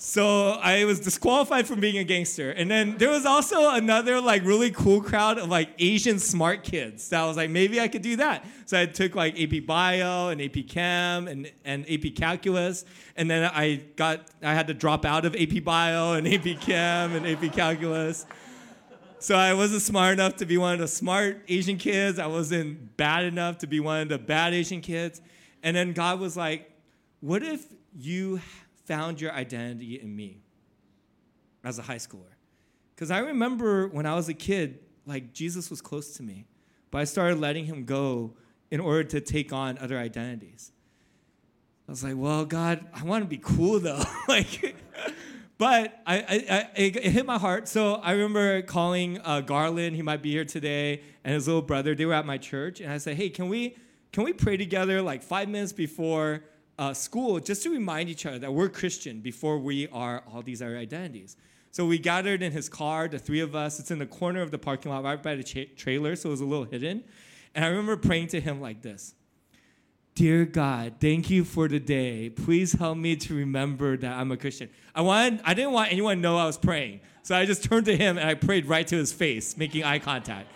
so 0.00 0.50
I 0.52 0.84
was 0.84 1.00
disqualified 1.00 1.66
from 1.66 1.80
being 1.80 1.98
a 1.98 2.04
gangster. 2.04 2.52
And 2.52 2.70
then 2.70 2.96
there 2.98 3.10
was 3.10 3.26
also 3.26 3.70
another 3.70 4.20
like 4.20 4.44
really 4.44 4.70
cool 4.70 5.00
crowd 5.02 5.38
of 5.38 5.48
like 5.48 5.70
Asian 5.80 6.20
smart 6.20 6.62
kids 6.62 7.08
that 7.08 7.24
was 7.24 7.36
like, 7.36 7.50
maybe 7.50 7.80
I 7.80 7.88
could 7.88 8.02
do 8.02 8.14
that. 8.16 8.46
So 8.66 8.80
I 8.80 8.86
took 8.86 9.16
like 9.16 9.40
AP 9.40 9.66
Bio 9.66 10.28
and 10.28 10.40
AP 10.40 10.68
Chem 10.68 11.26
and, 11.26 11.50
and 11.64 11.84
AP 11.90 12.14
Calculus. 12.14 12.84
And 13.16 13.28
then 13.28 13.50
I 13.52 13.82
got, 13.96 14.28
I 14.40 14.54
had 14.54 14.68
to 14.68 14.74
drop 14.74 15.04
out 15.04 15.24
of 15.24 15.34
AP 15.34 15.64
Bio 15.64 16.12
and 16.12 16.28
AP 16.28 16.60
Chem 16.60 17.16
and 17.16 17.26
AP 17.26 17.52
Calculus. 17.52 18.24
So 19.18 19.34
I 19.34 19.52
wasn't 19.52 19.82
smart 19.82 20.12
enough 20.12 20.36
to 20.36 20.46
be 20.46 20.58
one 20.58 20.74
of 20.74 20.78
the 20.78 20.86
smart 20.86 21.42
Asian 21.48 21.76
kids. 21.76 22.20
I 22.20 22.28
wasn't 22.28 22.96
bad 22.96 23.24
enough 23.24 23.58
to 23.58 23.66
be 23.66 23.80
one 23.80 24.02
of 24.02 24.08
the 24.10 24.18
bad 24.18 24.54
Asian 24.54 24.80
kids. 24.80 25.20
And 25.64 25.76
then 25.76 25.92
God 25.92 26.20
was 26.20 26.36
like, 26.36 26.70
what 27.18 27.42
if 27.42 27.66
you 27.98 28.40
found 28.88 29.20
your 29.20 29.32
identity 29.32 30.00
in 30.00 30.16
me 30.16 30.40
as 31.62 31.78
a 31.78 31.82
high 31.82 31.96
schooler. 31.96 32.34
Because 32.94 33.10
I 33.10 33.18
remember 33.18 33.86
when 33.88 34.06
I 34.06 34.14
was 34.14 34.30
a 34.30 34.34
kid, 34.34 34.80
like 35.06 35.34
Jesus 35.34 35.68
was 35.68 35.82
close 35.82 36.16
to 36.16 36.22
me, 36.22 36.46
but 36.90 36.98
I 36.98 37.04
started 37.04 37.38
letting 37.38 37.66
him 37.66 37.84
go 37.84 38.34
in 38.70 38.80
order 38.80 39.04
to 39.04 39.20
take 39.20 39.52
on 39.52 39.76
other 39.78 39.98
identities. 39.98 40.72
I 41.86 41.92
was 41.92 42.02
like, 42.02 42.16
well, 42.16 42.46
God, 42.46 42.86
I 42.94 43.04
want 43.04 43.24
to 43.24 43.28
be 43.28 43.38
cool 43.38 43.78
though. 43.78 44.02
like, 44.28 44.74
but 45.58 46.00
I, 46.06 46.16
I, 46.16 46.44
I, 46.50 46.68
it 46.74 46.96
hit 46.96 47.26
my 47.26 47.38
heart. 47.38 47.68
So 47.68 47.96
I 47.96 48.12
remember 48.12 48.62
calling 48.62 49.20
uh, 49.22 49.42
Garland. 49.42 49.96
He 49.96 50.02
might 50.02 50.22
be 50.22 50.30
here 50.30 50.44
today, 50.46 51.02
and 51.24 51.34
his 51.34 51.46
little 51.46 51.62
brother. 51.62 51.94
They 51.94 52.06
were 52.06 52.14
at 52.14 52.26
my 52.26 52.38
church, 52.38 52.80
and 52.80 52.90
I 52.90 52.98
said, 52.98 53.16
hey, 53.16 53.28
can 53.28 53.48
we, 53.48 53.76
can 54.12 54.24
we 54.24 54.32
pray 54.32 54.56
together 54.56 55.02
like 55.02 55.22
five 55.22 55.48
minutes 55.48 55.72
before 55.72 56.42
uh, 56.78 56.94
school 56.94 57.40
just 57.40 57.62
to 57.64 57.70
remind 57.70 58.08
each 58.08 58.24
other 58.24 58.38
that 58.38 58.52
we're 58.52 58.68
Christian 58.68 59.20
before 59.20 59.58
we 59.58 59.88
are 59.88 60.22
all 60.32 60.42
these 60.42 60.62
other 60.62 60.78
identities. 60.78 61.36
So 61.70 61.84
we 61.84 61.98
gathered 61.98 62.42
in 62.42 62.52
his 62.52 62.68
car, 62.68 63.08
the 63.08 63.18
three 63.18 63.40
of 63.40 63.54
us. 63.54 63.78
It's 63.78 63.90
in 63.90 63.98
the 63.98 64.06
corner 64.06 64.40
of 64.40 64.50
the 64.50 64.58
parking 64.58 64.90
lot, 64.90 65.04
right 65.04 65.22
by 65.22 65.34
the 65.34 65.42
cha- 65.42 65.72
trailer, 65.76 66.16
so 66.16 66.28
it 66.28 66.32
was 66.32 66.40
a 66.40 66.46
little 66.46 66.64
hidden. 66.64 67.04
And 67.54 67.64
I 67.64 67.68
remember 67.68 67.96
praying 67.96 68.28
to 68.28 68.40
him 68.40 68.60
like 68.60 68.82
this 68.82 69.14
Dear 70.14 70.44
God, 70.46 70.94
thank 71.00 71.30
you 71.30 71.44
for 71.44 71.68
the 71.68 71.78
day. 71.78 72.30
Please 72.30 72.72
help 72.72 72.98
me 72.98 73.14
to 73.16 73.34
remember 73.36 73.96
that 73.96 74.18
I'm 74.18 74.32
a 74.32 74.36
Christian. 74.36 74.68
I 74.94 75.02
wanted, 75.02 75.40
I 75.44 75.54
didn't 75.54 75.72
want 75.72 75.92
anyone 75.92 76.16
to 76.16 76.20
know 76.20 76.36
I 76.36 76.46
was 76.46 76.58
praying. 76.58 77.00
So 77.22 77.36
I 77.36 77.44
just 77.44 77.62
turned 77.62 77.86
to 77.86 77.96
him 77.96 78.18
and 78.18 78.28
I 78.28 78.34
prayed 78.34 78.66
right 78.66 78.86
to 78.88 78.96
his 78.96 79.12
face, 79.12 79.56
making 79.56 79.84
eye 79.84 80.00
contact. 80.00 80.50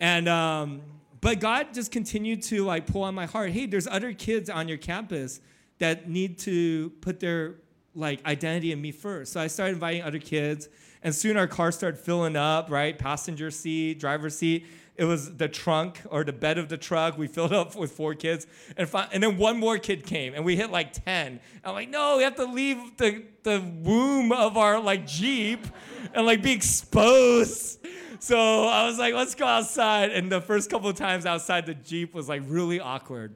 And 0.00 0.28
um, 0.28 0.80
but 1.20 1.40
God 1.40 1.74
just 1.74 1.92
continued 1.92 2.42
to 2.44 2.64
like 2.64 2.86
pull 2.86 3.02
on 3.02 3.14
my 3.14 3.26
heart. 3.26 3.50
Hey, 3.50 3.66
there's 3.66 3.86
other 3.86 4.12
kids 4.12 4.48
on 4.48 4.68
your 4.68 4.78
campus 4.78 5.40
that 5.78 6.08
need 6.08 6.38
to 6.40 6.90
put 7.00 7.20
their 7.20 7.56
like 7.94 8.24
identity 8.24 8.72
in 8.72 8.80
me 8.80 8.92
first. 8.92 9.32
So 9.32 9.40
I 9.40 9.48
started 9.48 9.74
inviting 9.74 10.02
other 10.02 10.18
kids, 10.18 10.68
and 11.02 11.14
soon 11.14 11.36
our 11.36 11.46
car 11.46 11.72
started 11.72 11.98
filling 11.98 12.36
up, 12.36 12.70
right? 12.70 12.96
Passenger 12.96 13.50
seat, 13.50 13.98
driver 13.98 14.30
seat. 14.30 14.66
It 14.96 15.04
was 15.04 15.36
the 15.36 15.48
trunk 15.48 16.00
or 16.10 16.24
the 16.24 16.32
bed 16.32 16.58
of 16.58 16.68
the 16.68 16.76
truck. 16.76 17.16
We 17.16 17.26
filled 17.38 17.52
up 17.52 17.74
with 17.74 17.92
four 17.92 18.14
kids, 18.14 18.46
and 18.76 18.88
fi- 18.88 19.08
and 19.12 19.22
then 19.22 19.36
one 19.36 19.58
more 19.58 19.78
kid 19.78 20.06
came, 20.06 20.34
and 20.34 20.44
we 20.44 20.56
hit 20.56 20.70
like 20.70 20.92
ten. 20.92 21.40
I'm 21.64 21.74
like, 21.74 21.88
no, 21.88 22.18
we 22.18 22.22
have 22.22 22.36
to 22.36 22.44
leave 22.44 22.96
the 22.96 23.24
the 23.42 23.60
womb 23.60 24.32
of 24.32 24.56
our 24.56 24.80
like 24.80 25.06
Jeep, 25.06 25.66
and 26.14 26.24
like 26.26 26.42
be 26.42 26.52
exposed. 26.52 27.78
So 28.22 28.66
I 28.66 28.84
was 28.84 28.98
like, 28.98 29.14
let's 29.14 29.34
go 29.34 29.46
outside. 29.46 30.10
And 30.10 30.30
the 30.30 30.42
first 30.42 30.68
couple 30.68 30.90
of 30.90 30.96
times 30.96 31.24
outside 31.24 31.64
the 31.64 31.72
Jeep 31.72 32.12
was 32.12 32.28
like 32.28 32.42
really 32.46 32.78
awkward. 32.78 33.34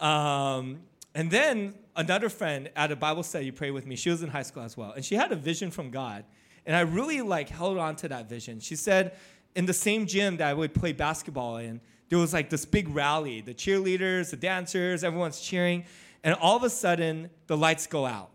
Um, 0.00 0.80
and 1.14 1.30
then 1.30 1.74
another 1.94 2.28
friend 2.28 2.70
at 2.74 2.90
a 2.90 2.96
Bible 2.96 3.22
study 3.22 3.52
prayed 3.52 3.70
with 3.70 3.86
me. 3.86 3.94
She 3.94 4.10
was 4.10 4.20
in 4.20 4.30
high 4.30 4.42
school 4.42 4.64
as 4.64 4.76
well, 4.76 4.90
and 4.92 5.04
she 5.04 5.14
had 5.14 5.30
a 5.30 5.36
vision 5.36 5.70
from 5.70 5.90
God, 5.90 6.24
and 6.66 6.74
I 6.74 6.80
really 6.80 7.22
like 7.22 7.48
held 7.48 7.78
on 7.78 7.94
to 7.96 8.08
that 8.08 8.28
vision. 8.28 8.58
She 8.58 8.74
said, 8.74 9.16
in 9.54 9.66
the 9.66 9.72
same 9.72 10.06
gym 10.06 10.38
that 10.38 10.48
I 10.48 10.54
would 10.54 10.74
play 10.74 10.92
basketball 10.92 11.58
in, 11.58 11.80
there 12.08 12.18
was 12.18 12.32
like 12.32 12.50
this 12.50 12.64
big 12.64 12.88
rally. 12.88 13.42
The 13.42 13.54
cheerleaders, 13.54 14.30
the 14.30 14.36
dancers, 14.36 15.04
everyone's 15.04 15.40
cheering, 15.40 15.84
and 16.24 16.34
all 16.34 16.56
of 16.56 16.64
a 16.64 16.70
sudden 16.70 17.30
the 17.46 17.56
lights 17.56 17.86
go 17.86 18.06
out, 18.06 18.30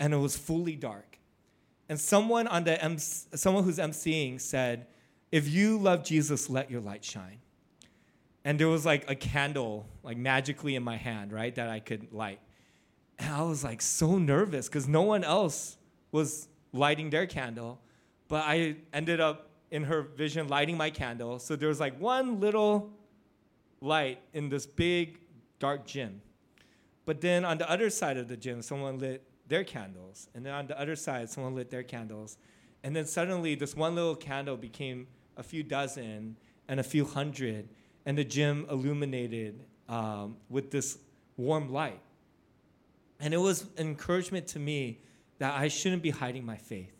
and 0.00 0.12
it 0.12 0.18
was 0.18 0.36
fully 0.36 0.74
dark. 0.74 1.13
And 1.88 2.00
someone 2.00 2.46
on 2.46 2.64
the 2.64 2.76
someone 3.34 3.64
who's 3.64 3.78
emceeing 3.78 4.40
said, 4.40 4.86
"If 5.30 5.48
you 5.48 5.78
love 5.78 6.04
Jesus, 6.04 6.48
let 6.48 6.70
your 6.70 6.80
light 6.80 7.04
shine." 7.04 7.40
And 8.44 8.58
there 8.58 8.68
was 8.68 8.84
like 8.84 9.10
a 9.10 9.14
candle, 9.14 9.86
like 10.02 10.16
magically 10.16 10.76
in 10.76 10.82
my 10.82 10.96
hand, 10.96 11.32
right, 11.32 11.54
that 11.54 11.68
I 11.68 11.80
could 11.80 12.12
light. 12.12 12.40
And 13.18 13.32
I 13.32 13.42
was 13.42 13.64
like 13.64 13.80
so 13.80 14.18
nervous 14.18 14.68
because 14.68 14.86
no 14.86 15.02
one 15.02 15.24
else 15.24 15.76
was 16.12 16.48
lighting 16.72 17.10
their 17.10 17.26
candle. 17.26 17.80
But 18.28 18.44
I 18.46 18.76
ended 18.92 19.20
up 19.20 19.50
in 19.70 19.84
her 19.84 20.02
vision 20.02 20.48
lighting 20.48 20.76
my 20.76 20.90
candle. 20.90 21.38
So 21.38 21.56
there 21.56 21.68
was 21.68 21.80
like 21.80 21.98
one 21.98 22.40
little 22.40 22.90
light 23.80 24.20
in 24.32 24.48
this 24.48 24.66
big 24.66 25.20
dark 25.58 25.86
gym. 25.86 26.22
But 27.04 27.20
then 27.20 27.44
on 27.44 27.58
the 27.58 27.70
other 27.70 27.90
side 27.90 28.16
of 28.16 28.28
the 28.28 28.36
gym, 28.36 28.62
someone 28.62 28.98
lit 28.98 29.22
their 29.48 29.64
candles. 29.64 30.28
And 30.34 30.44
then 30.44 30.52
on 30.52 30.66
the 30.66 30.80
other 30.80 30.96
side, 30.96 31.30
someone 31.30 31.54
lit 31.54 31.70
their 31.70 31.82
candles. 31.82 32.38
And 32.82 32.94
then 32.94 33.06
suddenly, 33.06 33.54
this 33.54 33.74
one 33.74 33.94
little 33.94 34.16
candle 34.16 34.56
became 34.56 35.06
a 35.36 35.42
few 35.42 35.62
dozen 35.62 36.36
and 36.68 36.80
a 36.80 36.82
few 36.82 37.04
hundred. 37.04 37.68
And 38.06 38.16
the 38.18 38.24
gym 38.24 38.66
illuminated 38.70 39.64
um, 39.88 40.36
with 40.48 40.70
this 40.70 40.98
warm 41.36 41.72
light. 41.72 42.00
And 43.20 43.32
it 43.32 43.38
was 43.38 43.62
an 43.78 43.86
encouragement 43.86 44.46
to 44.48 44.58
me 44.58 45.00
that 45.38 45.54
I 45.54 45.68
shouldn't 45.68 46.02
be 46.02 46.10
hiding 46.10 46.44
my 46.44 46.56
faith, 46.56 46.92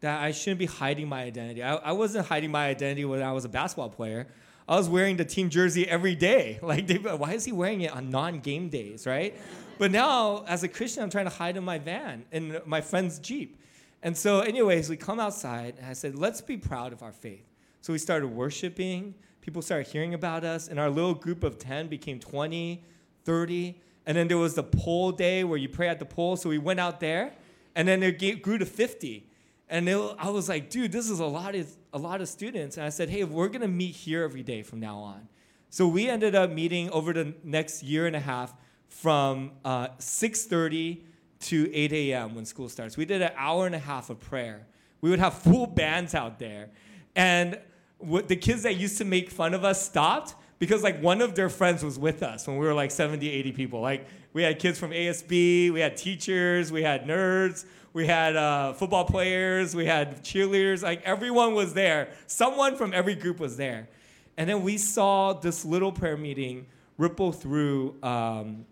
that 0.00 0.20
I 0.20 0.32
shouldn't 0.32 0.58
be 0.58 0.66
hiding 0.66 1.08
my 1.08 1.22
identity. 1.22 1.62
I, 1.62 1.76
I 1.76 1.92
wasn't 1.92 2.26
hiding 2.26 2.50
my 2.50 2.66
identity 2.66 3.04
when 3.04 3.22
I 3.22 3.32
was 3.32 3.44
a 3.44 3.48
basketball 3.48 3.90
player. 3.90 4.26
I 4.68 4.76
was 4.76 4.88
wearing 4.88 5.16
the 5.16 5.24
team 5.24 5.50
jersey 5.50 5.88
every 5.88 6.14
day. 6.14 6.58
Like, 6.62 6.88
why 7.18 7.32
is 7.32 7.44
he 7.44 7.52
wearing 7.52 7.82
it 7.82 7.92
on 7.92 8.10
non 8.10 8.40
game 8.40 8.68
days, 8.68 9.06
right? 9.06 9.36
But 9.78 9.90
now, 9.90 10.44
as 10.46 10.62
a 10.62 10.68
Christian, 10.68 11.02
I'm 11.02 11.10
trying 11.10 11.24
to 11.24 11.34
hide 11.34 11.56
in 11.56 11.64
my 11.64 11.78
van, 11.78 12.24
in 12.30 12.60
my 12.66 12.80
friend's 12.80 13.18
Jeep. 13.18 13.58
And 14.02 14.16
so, 14.16 14.40
anyways, 14.40 14.88
we 14.88 14.96
come 14.96 15.20
outside, 15.20 15.74
and 15.78 15.86
I 15.86 15.92
said, 15.92 16.16
let's 16.16 16.40
be 16.40 16.56
proud 16.56 16.92
of 16.92 17.02
our 17.02 17.12
faith. 17.12 17.44
So 17.80 17.92
we 17.92 17.98
started 17.98 18.28
worshiping. 18.28 19.14
People 19.40 19.62
started 19.62 19.88
hearing 19.88 20.14
about 20.14 20.44
us, 20.44 20.68
and 20.68 20.78
our 20.78 20.90
little 20.90 21.14
group 21.14 21.42
of 21.44 21.58
10 21.58 21.88
became 21.88 22.20
20, 22.20 22.84
30. 23.24 23.80
And 24.06 24.16
then 24.16 24.28
there 24.28 24.38
was 24.38 24.54
the 24.54 24.62
pole 24.62 25.12
day 25.12 25.44
where 25.44 25.58
you 25.58 25.68
pray 25.68 25.88
at 25.88 25.98
the 25.98 26.04
pole. 26.04 26.36
So 26.36 26.48
we 26.48 26.58
went 26.58 26.80
out 26.80 27.00
there, 27.00 27.32
and 27.74 27.86
then 27.86 28.02
it 28.02 28.42
grew 28.42 28.58
to 28.58 28.66
50. 28.66 29.26
And 29.68 29.88
it, 29.88 30.14
I 30.18 30.30
was 30.30 30.48
like, 30.48 30.70
dude, 30.70 30.92
this 30.92 31.08
is 31.08 31.20
a 31.20 31.26
lot 31.26 31.54
of 31.54 31.68
a 31.92 31.98
lot 31.98 32.20
of 32.20 32.28
students. 32.28 32.76
And 32.76 32.86
I 32.86 32.88
said, 32.88 33.10
hey, 33.10 33.24
we're 33.24 33.48
gonna 33.48 33.68
meet 33.68 33.94
here 33.94 34.22
every 34.22 34.42
day 34.42 34.62
from 34.62 34.80
now 34.80 34.98
on. 34.98 35.28
So 35.70 35.88
we 35.88 36.08
ended 36.08 36.34
up 36.34 36.50
meeting 36.50 36.90
over 36.90 37.12
the 37.12 37.34
next 37.44 37.82
year 37.82 38.06
and 38.06 38.14
a 38.14 38.20
half 38.20 38.54
from 38.88 39.52
uh, 39.64 39.88
6:30 39.98 41.00
to 41.40 41.74
8 41.74 41.92
a.m. 41.92 42.34
when 42.34 42.44
school 42.44 42.68
starts. 42.68 42.96
We 42.96 43.04
did 43.04 43.22
an 43.22 43.32
hour 43.36 43.66
and 43.66 43.74
a 43.74 43.78
half 43.78 44.10
of 44.10 44.20
prayer. 44.20 44.66
We 45.00 45.10
would 45.10 45.18
have 45.18 45.34
full 45.34 45.66
bands 45.66 46.14
out 46.14 46.38
there, 46.38 46.70
and 47.16 47.58
the 48.00 48.36
kids 48.36 48.62
that 48.64 48.76
used 48.76 48.98
to 48.98 49.04
make 49.04 49.30
fun 49.30 49.54
of 49.54 49.64
us 49.64 49.84
stopped 49.84 50.34
because 50.62 50.84
like 50.84 51.02
one 51.02 51.20
of 51.20 51.34
their 51.34 51.48
friends 51.48 51.82
was 51.82 51.98
with 51.98 52.22
us 52.22 52.46
when 52.46 52.56
we 52.56 52.64
were 52.64 52.72
like 52.72 52.92
70 52.92 53.28
80 53.28 53.50
people. 53.50 53.80
Like 53.80 54.06
we 54.32 54.44
had 54.44 54.60
kids 54.60 54.78
from 54.78 54.92
asb 54.92 55.28
we 55.72 55.80
had 55.80 55.96
teachers 55.96 56.70
we 56.70 56.84
had 56.84 57.04
nerds 57.04 57.64
we 57.92 58.06
had 58.06 58.36
uh, 58.36 58.72
football 58.72 59.04
players 59.04 59.74
we 59.74 59.86
had 59.86 60.22
cheerleaders. 60.22 60.80
Like 60.84 61.02
everyone 61.02 61.54
was 61.54 61.74
there. 61.74 62.10
Someone 62.28 62.76
from 62.76 62.94
every 62.94 63.16
group 63.16 63.40
was 63.40 63.56
there. 63.56 63.88
And 64.36 64.48
then 64.48 64.62
we 64.62 64.78
saw 64.78 65.32
this 65.32 65.64
little 65.64 65.90
prayer 65.90 66.16
meeting 66.16 66.66
ripple 66.96 67.32
through 67.32 67.96
um, 68.04 68.64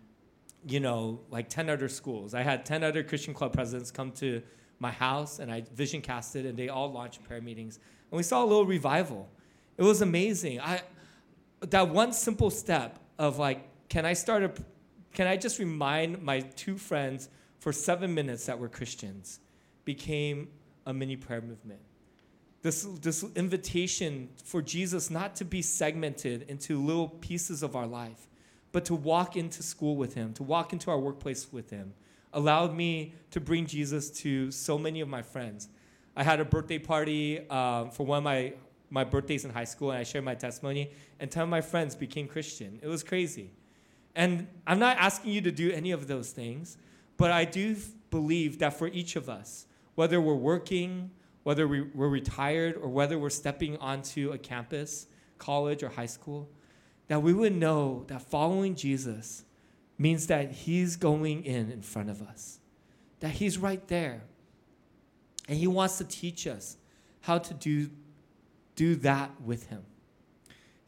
you 0.65 0.79
know 0.79 1.19
like 1.29 1.49
10 1.49 1.69
other 1.69 1.89
schools. 1.89 2.33
I 2.33 2.43
had 2.43 2.65
10 2.65 2.85
other 2.85 3.03
christian 3.03 3.33
club 3.33 3.51
presidents 3.51 3.91
come 3.91 4.13
to 4.13 4.41
my 4.79 4.91
house 4.91 5.39
and 5.39 5.51
i 5.51 5.61
vision 5.75 6.01
casted 6.01 6.45
and 6.45 6.57
they 6.57 6.69
all 6.69 6.89
launched 6.89 7.21
prayer 7.25 7.41
meetings. 7.41 7.79
And 8.11 8.15
we 8.15 8.23
saw 8.23 8.45
a 8.45 8.47
little 8.47 8.65
revival. 8.65 9.27
It 9.77 9.83
was 9.83 10.01
amazing. 10.01 10.61
I 10.61 10.83
that 11.61 11.89
one 11.89 12.13
simple 12.13 12.49
step 12.49 12.99
of 13.17 13.37
like, 13.37 13.63
can 13.87 14.05
I 14.05 14.13
start 14.13 14.43
a, 14.43 14.51
can 15.13 15.27
I 15.27 15.37
just 15.37 15.59
remind 15.59 16.21
my 16.21 16.41
two 16.41 16.77
friends 16.77 17.29
for 17.59 17.71
seven 17.71 18.13
minutes 18.13 18.47
that 18.47 18.57
we're 18.59 18.69
Christians, 18.69 19.39
became 19.85 20.49
a 20.85 20.93
mini 20.93 21.15
prayer 21.15 21.41
movement. 21.41 21.79
This, 22.63 22.83
this 23.01 23.23
invitation 23.35 24.29
for 24.43 24.61
Jesus 24.61 25.09
not 25.09 25.35
to 25.37 25.45
be 25.45 25.61
segmented 25.61 26.43
into 26.47 26.83
little 26.83 27.09
pieces 27.09 27.63
of 27.63 27.75
our 27.75 27.87
life, 27.87 28.27
but 28.71 28.85
to 28.85 28.95
walk 28.95 29.35
into 29.35 29.61
school 29.63 29.95
with 29.95 30.15
him, 30.15 30.33
to 30.33 30.43
walk 30.43 30.73
into 30.73 30.89
our 30.89 30.99
workplace 30.99 31.51
with 31.51 31.69
him, 31.69 31.93
allowed 32.33 32.75
me 32.75 33.13
to 33.31 33.39
bring 33.39 33.65
Jesus 33.65 34.09
to 34.09 34.49
so 34.51 34.77
many 34.77 35.01
of 35.01 35.07
my 35.07 35.21
friends. 35.21 35.69
I 36.15 36.23
had 36.23 36.39
a 36.39 36.45
birthday 36.45 36.79
party 36.79 37.47
um, 37.49 37.91
for 37.91 38.05
one 38.05 38.19
of 38.19 38.23
my 38.23 38.53
my 38.91 39.03
birthdays 39.03 39.45
in 39.45 39.51
high 39.51 39.63
school 39.63 39.89
and 39.89 39.99
I 39.99 40.03
shared 40.03 40.25
my 40.25 40.35
testimony, 40.35 40.91
and 41.19 41.31
10 41.31 41.43
of 41.43 41.49
my 41.49 41.61
friends 41.61 41.95
became 41.95 42.27
Christian. 42.27 42.77
It 42.83 42.87
was 42.87 43.03
crazy. 43.03 43.51
And 44.15 44.47
I'm 44.67 44.77
not 44.77 44.97
asking 44.97 45.31
you 45.31 45.41
to 45.41 45.51
do 45.51 45.71
any 45.71 45.91
of 45.91 46.07
those 46.07 46.31
things, 46.31 46.77
but 47.17 47.31
I 47.31 47.45
do 47.45 47.77
believe 48.09 48.59
that 48.59 48.77
for 48.77 48.89
each 48.89 49.15
of 49.15 49.29
us, 49.29 49.65
whether 49.95 50.19
we're 50.19 50.35
working, 50.35 51.09
whether 51.43 51.67
we, 51.67 51.79
are 51.79 52.09
retired, 52.09 52.75
or 52.75 52.89
whether 52.89 53.17
we're 53.17 53.29
stepping 53.29 53.77
onto 53.77 54.31
a 54.31 54.37
campus, 54.37 55.07
college, 55.37 55.81
or 55.81 55.89
high 55.89 56.05
school, 56.05 56.49
that 57.07 57.21
we 57.21 57.33
would 57.33 57.55
know 57.55 58.03
that 58.07 58.21
following 58.21 58.75
Jesus 58.75 59.45
means 59.97 60.27
that 60.27 60.51
He's 60.51 60.97
going 60.97 61.45
in 61.45 61.71
in 61.71 61.81
front 61.81 62.09
of 62.09 62.21
us, 62.21 62.59
that 63.21 63.31
He's 63.31 63.57
right 63.57 63.87
there. 63.87 64.23
And 65.47 65.57
He 65.57 65.67
wants 65.67 65.97
to 65.99 66.03
teach 66.03 66.45
us 66.47 66.77
how 67.21 67.37
to 67.37 67.53
do 67.53 67.89
do 68.81 68.95
that 68.95 69.29
with 69.45 69.67
Him. 69.67 69.83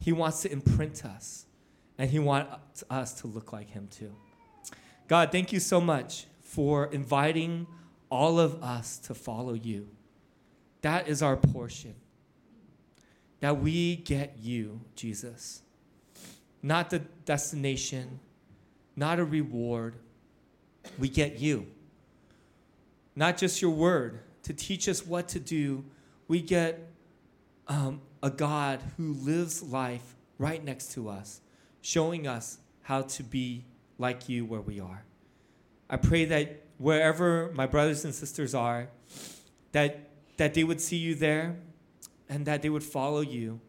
He 0.00 0.10
wants 0.10 0.42
to 0.42 0.50
imprint 0.50 1.04
us, 1.04 1.46
and 1.96 2.10
He 2.10 2.18
wants 2.18 2.82
us 2.90 3.20
to 3.20 3.28
look 3.28 3.52
like 3.52 3.70
Him 3.70 3.86
too. 3.88 4.12
God, 5.06 5.30
thank 5.30 5.52
you 5.52 5.60
so 5.60 5.80
much 5.80 6.26
for 6.40 6.86
inviting 6.86 7.68
all 8.10 8.40
of 8.40 8.60
us 8.64 8.98
to 8.98 9.14
follow 9.14 9.52
you. 9.52 9.86
That 10.82 11.06
is 11.06 11.22
our 11.22 11.36
portion. 11.36 11.94
That 13.38 13.60
we 13.60 13.94
get 13.94 14.38
you, 14.40 14.80
Jesus. 14.96 15.62
Not 16.64 16.90
the 16.90 16.98
destination, 16.98 18.18
not 18.96 19.20
a 19.20 19.24
reward. 19.24 19.94
We 20.98 21.08
get 21.08 21.38
you. 21.38 21.68
Not 23.14 23.38
just 23.38 23.62
your 23.62 23.70
word 23.70 24.18
to 24.42 24.52
teach 24.52 24.88
us 24.88 25.06
what 25.06 25.28
to 25.28 25.38
do. 25.38 25.84
We 26.26 26.40
get 26.40 26.90
um, 27.68 28.00
a 28.22 28.30
God 28.30 28.80
who 28.96 29.14
lives 29.14 29.62
life 29.62 30.16
right 30.38 30.62
next 30.64 30.92
to 30.92 31.08
us, 31.08 31.40
showing 31.80 32.26
us 32.26 32.58
how 32.82 33.02
to 33.02 33.22
be 33.22 33.64
like 33.98 34.28
you 34.28 34.44
where 34.44 34.60
we 34.60 34.80
are. 34.80 35.04
I 35.88 35.96
pray 35.96 36.24
that 36.26 36.64
wherever 36.78 37.50
my 37.54 37.66
brothers 37.66 38.04
and 38.04 38.14
sisters 38.14 38.54
are, 38.54 38.88
that, 39.72 40.10
that 40.36 40.54
they 40.54 40.64
would 40.64 40.80
see 40.80 40.96
you 40.96 41.14
there 41.14 41.56
and 42.28 42.46
that 42.46 42.62
they 42.62 42.70
would 42.70 42.82
follow 42.82 43.20
you 43.20 43.60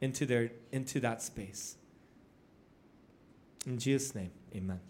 into, 0.00 0.26
their, 0.26 0.50
into 0.72 1.00
that 1.00 1.22
space. 1.22 1.76
In 3.66 3.78
Jesus' 3.78 4.14
name, 4.14 4.30
amen. 4.54 4.80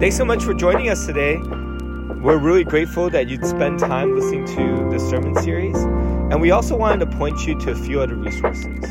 Thanks 0.00 0.16
so 0.16 0.24
much 0.24 0.44
for 0.44 0.54
joining 0.54 0.88
us 0.88 1.06
today. 1.06 1.36
We're 1.36 2.38
really 2.38 2.64
grateful 2.64 3.08
that 3.10 3.28
you'd 3.28 3.46
spend 3.46 3.78
time 3.78 4.14
listening 4.14 4.46
to 4.46 4.88
this 4.90 5.08
sermon 5.08 5.34
series. 5.36 5.76
And 6.30 6.40
we 6.40 6.52
also 6.52 6.76
wanted 6.76 7.10
to 7.10 7.18
point 7.18 7.46
you 7.46 7.58
to 7.60 7.72
a 7.72 7.74
few 7.74 8.00
other 8.00 8.14
resources. 8.14 8.84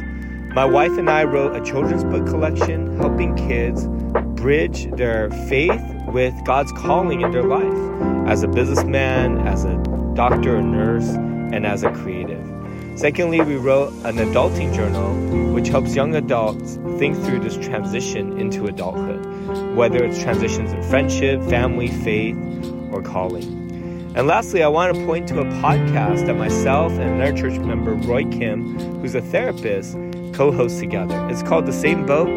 My 0.53 0.65
wife 0.65 0.97
and 0.97 1.09
I 1.09 1.23
wrote 1.23 1.55
a 1.55 1.63
children's 1.63 2.03
book 2.03 2.27
collection 2.27 2.97
helping 2.97 3.35
kids 3.35 3.87
bridge 4.41 4.91
their 4.91 5.29
faith 5.47 5.81
with 6.07 6.33
God's 6.43 6.71
calling 6.73 7.21
in 7.21 7.31
their 7.31 7.43
life 7.43 8.27
as 8.27 8.43
a 8.43 8.47
businessman, 8.47 9.47
as 9.47 9.63
a 9.63 9.77
doctor 10.15 10.57
or 10.57 10.61
nurse, 10.61 11.07
and 11.09 11.65
as 11.65 11.83
a 11.83 11.91
creative. 11.91 12.45
Secondly, 12.99 13.39
we 13.39 13.55
wrote 13.55 13.93
an 14.03 14.17
adulting 14.17 14.75
journal 14.75 15.13
which 15.53 15.69
helps 15.69 15.95
young 15.95 16.15
adults 16.15 16.75
think 16.97 17.15
through 17.23 17.39
this 17.39 17.55
transition 17.55 18.37
into 18.37 18.65
adulthood, 18.65 19.75
whether 19.75 20.03
it's 20.03 20.21
transitions 20.21 20.73
in 20.73 20.83
friendship, 20.83 21.41
family, 21.43 21.87
faith, 21.87 22.35
or 22.91 23.01
calling. 23.01 23.68
And 24.15 24.25
lastly, 24.25 24.63
I 24.63 24.67
want 24.67 24.95
to 24.95 25.05
point 25.05 25.27
to 25.27 25.39
a 25.39 25.45
podcast 25.45 26.25
that 26.25 26.33
myself 26.33 26.91
and 26.93 27.21
another 27.21 27.37
church 27.37 27.59
member, 27.59 27.93
Roy 27.93 28.25
Kim, 28.25 28.79
who's 28.99 29.13
a 29.13 29.21
therapist, 29.21 29.93
co 30.33 30.51
host 30.51 30.79
together. 30.79 31.27
It's 31.29 31.43
called 31.43 31.67
The 31.67 31.73
Same 31.73 32.07
Boat. 32.07 32.27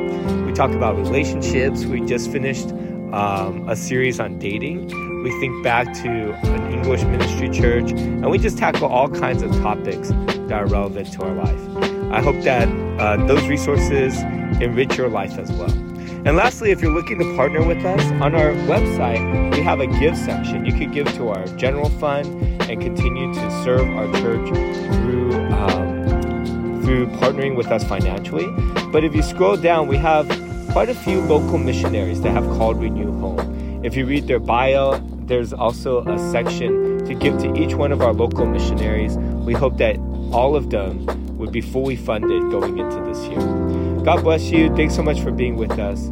We 0.45 0.53
talk 0.53 0.73
about 0.73 0.99
relationships. 0.99 1.87
We 1.87 2.03
just 2.03 2.31
finished 2.31 2.69
um, 3.13 3.67
a 3.71 3.75
series 3.75 4.21
on 4.21 4.39
dating. 4.39 4.87
We 5.23 5.31
think 5.41 5.65
back 5.65 5.93
to 6.03 6.33
an 6.33 6.73
English 6.73 7.05
ministry 7.05 7.49
church, 7.49 7.91
and 7.93 8.31
we 8.31 8.37
just 8.37 8.59
tackle 8.59 8.89
all 8.89 9.09
kinds 9.09 9.43
of 9.43 9.51
topics 9.63 10.11
that 10.11 10.53
are 10.53 10.67
relevant 10.67 11.11
to 11.15 11.23
our 11.23 11.35
life. 11.35 12.13
I 12.13 12.21
hope 12.21 12.43
that 12.43 12.69
uh, 13.01 13.25
those 13.27 13.47
resources 13.49 14.19
enrich 14.61 14.99
your 14.99 15.09
life 15.09 15.39
as 15.39 15.51
well. 15.53 15.92
And 16.25 16.37
lastly, 16.37 16.71
if 16.71 16.81
you're 16.81 16.93
looking 16.93 17.19
to 17.19 17.37
partner 17.37 17.67
with 17.67 17.85
us, 17.85 18.01
on 18.23 18.37
our 18.37 18.53
website, 18.69 19.57
we 19.57 19.61
have 19.63 19.81
a 19.81 19.89
give 19.89 20.17
section. 20.17 20.65
You 20.65 20.73
could 20.73 20.93
give 20.93 21.13
to 21.15 21.31
our 21.31 21.45
general 21.57 21.89
fund 21.89 22.29
and 22.63 22.81
continue 22.81 23.35
to 23.35 23.65
serve 23.65 23.89
our 23.97 24.07
church 24.13 24.49
through, 24.49 25.33
um, 25.51 26.81
through 26.85 27.09
partnering 27.19 27.57
with 27.57 27.67
us 27.67 27.83
financially. 27.83 28.47
But 28.93 29.03
if 29.03 29.17
you 29.17 29.23
scroll 29.23 29.57
down, 29.57 29.89
we 29.89 29.97
have 29.97 30.29
quite 30.71 30.89
a 30.89 30.95
few 30.95 31.21
local 31.23 31.59
missionaries 31.59 32.21
that 32.23 32.31
have 32.31 32.45
called 32.57 32.81
Renew 32.81 33.19
Home. 33.19 33.85
If 33.85 33.97
you 33.97 34.07
read 34.07 34.29
their 34.29 34.39
bio, 34.39 34.99
there's 35.27 35.53
also 35.53 36.07
a 36.07 36.19
section 36.31 37.05
to 37.05 37.15
give 37.15 37.39
to 37.39 37.53
each 37.57 37.75
one 37.75 37.91
of 37.91 38.01
our 38.01 38.13
local 38.13 38.47
missionaries. 38.47 39.17
We 39.17 39.55
hope 39.55 39.77
that 39.79 39.97
all 40.33 40.55
of 40.55 40.71
them 40.71 41.05
would 41.37 41.51
be 41.51 41.61
fully 41.61 41.97
funded 41.97 42.43
going 42.53 42.79
into 42.79 43.01
this 43.01 43.27
year. 43.27 43.62
God 44.05 44.25
bless 44.25 44.51
you. 44.51 44.75
Thanks 44.75 44.97
so 44.97 45.03
much 45.03 45.21
for 45.21 45.31
being 45.31 45.57
with 45.57 45.79
us, 45.79 46.07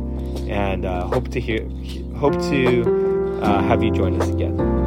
and 0.48 0.84
uh, 0.84 1.06
hope 1.08 1.28
to 1.30 1.40
hear, 1.40 1.68
hope 2.16 2.34
to 2.34 3.40
uh, 3.42 3.62
have 3.62 3.82
you 3.82 3.90
join 3.90 4.20
us 4.20 4.28
again. 4.28 4.79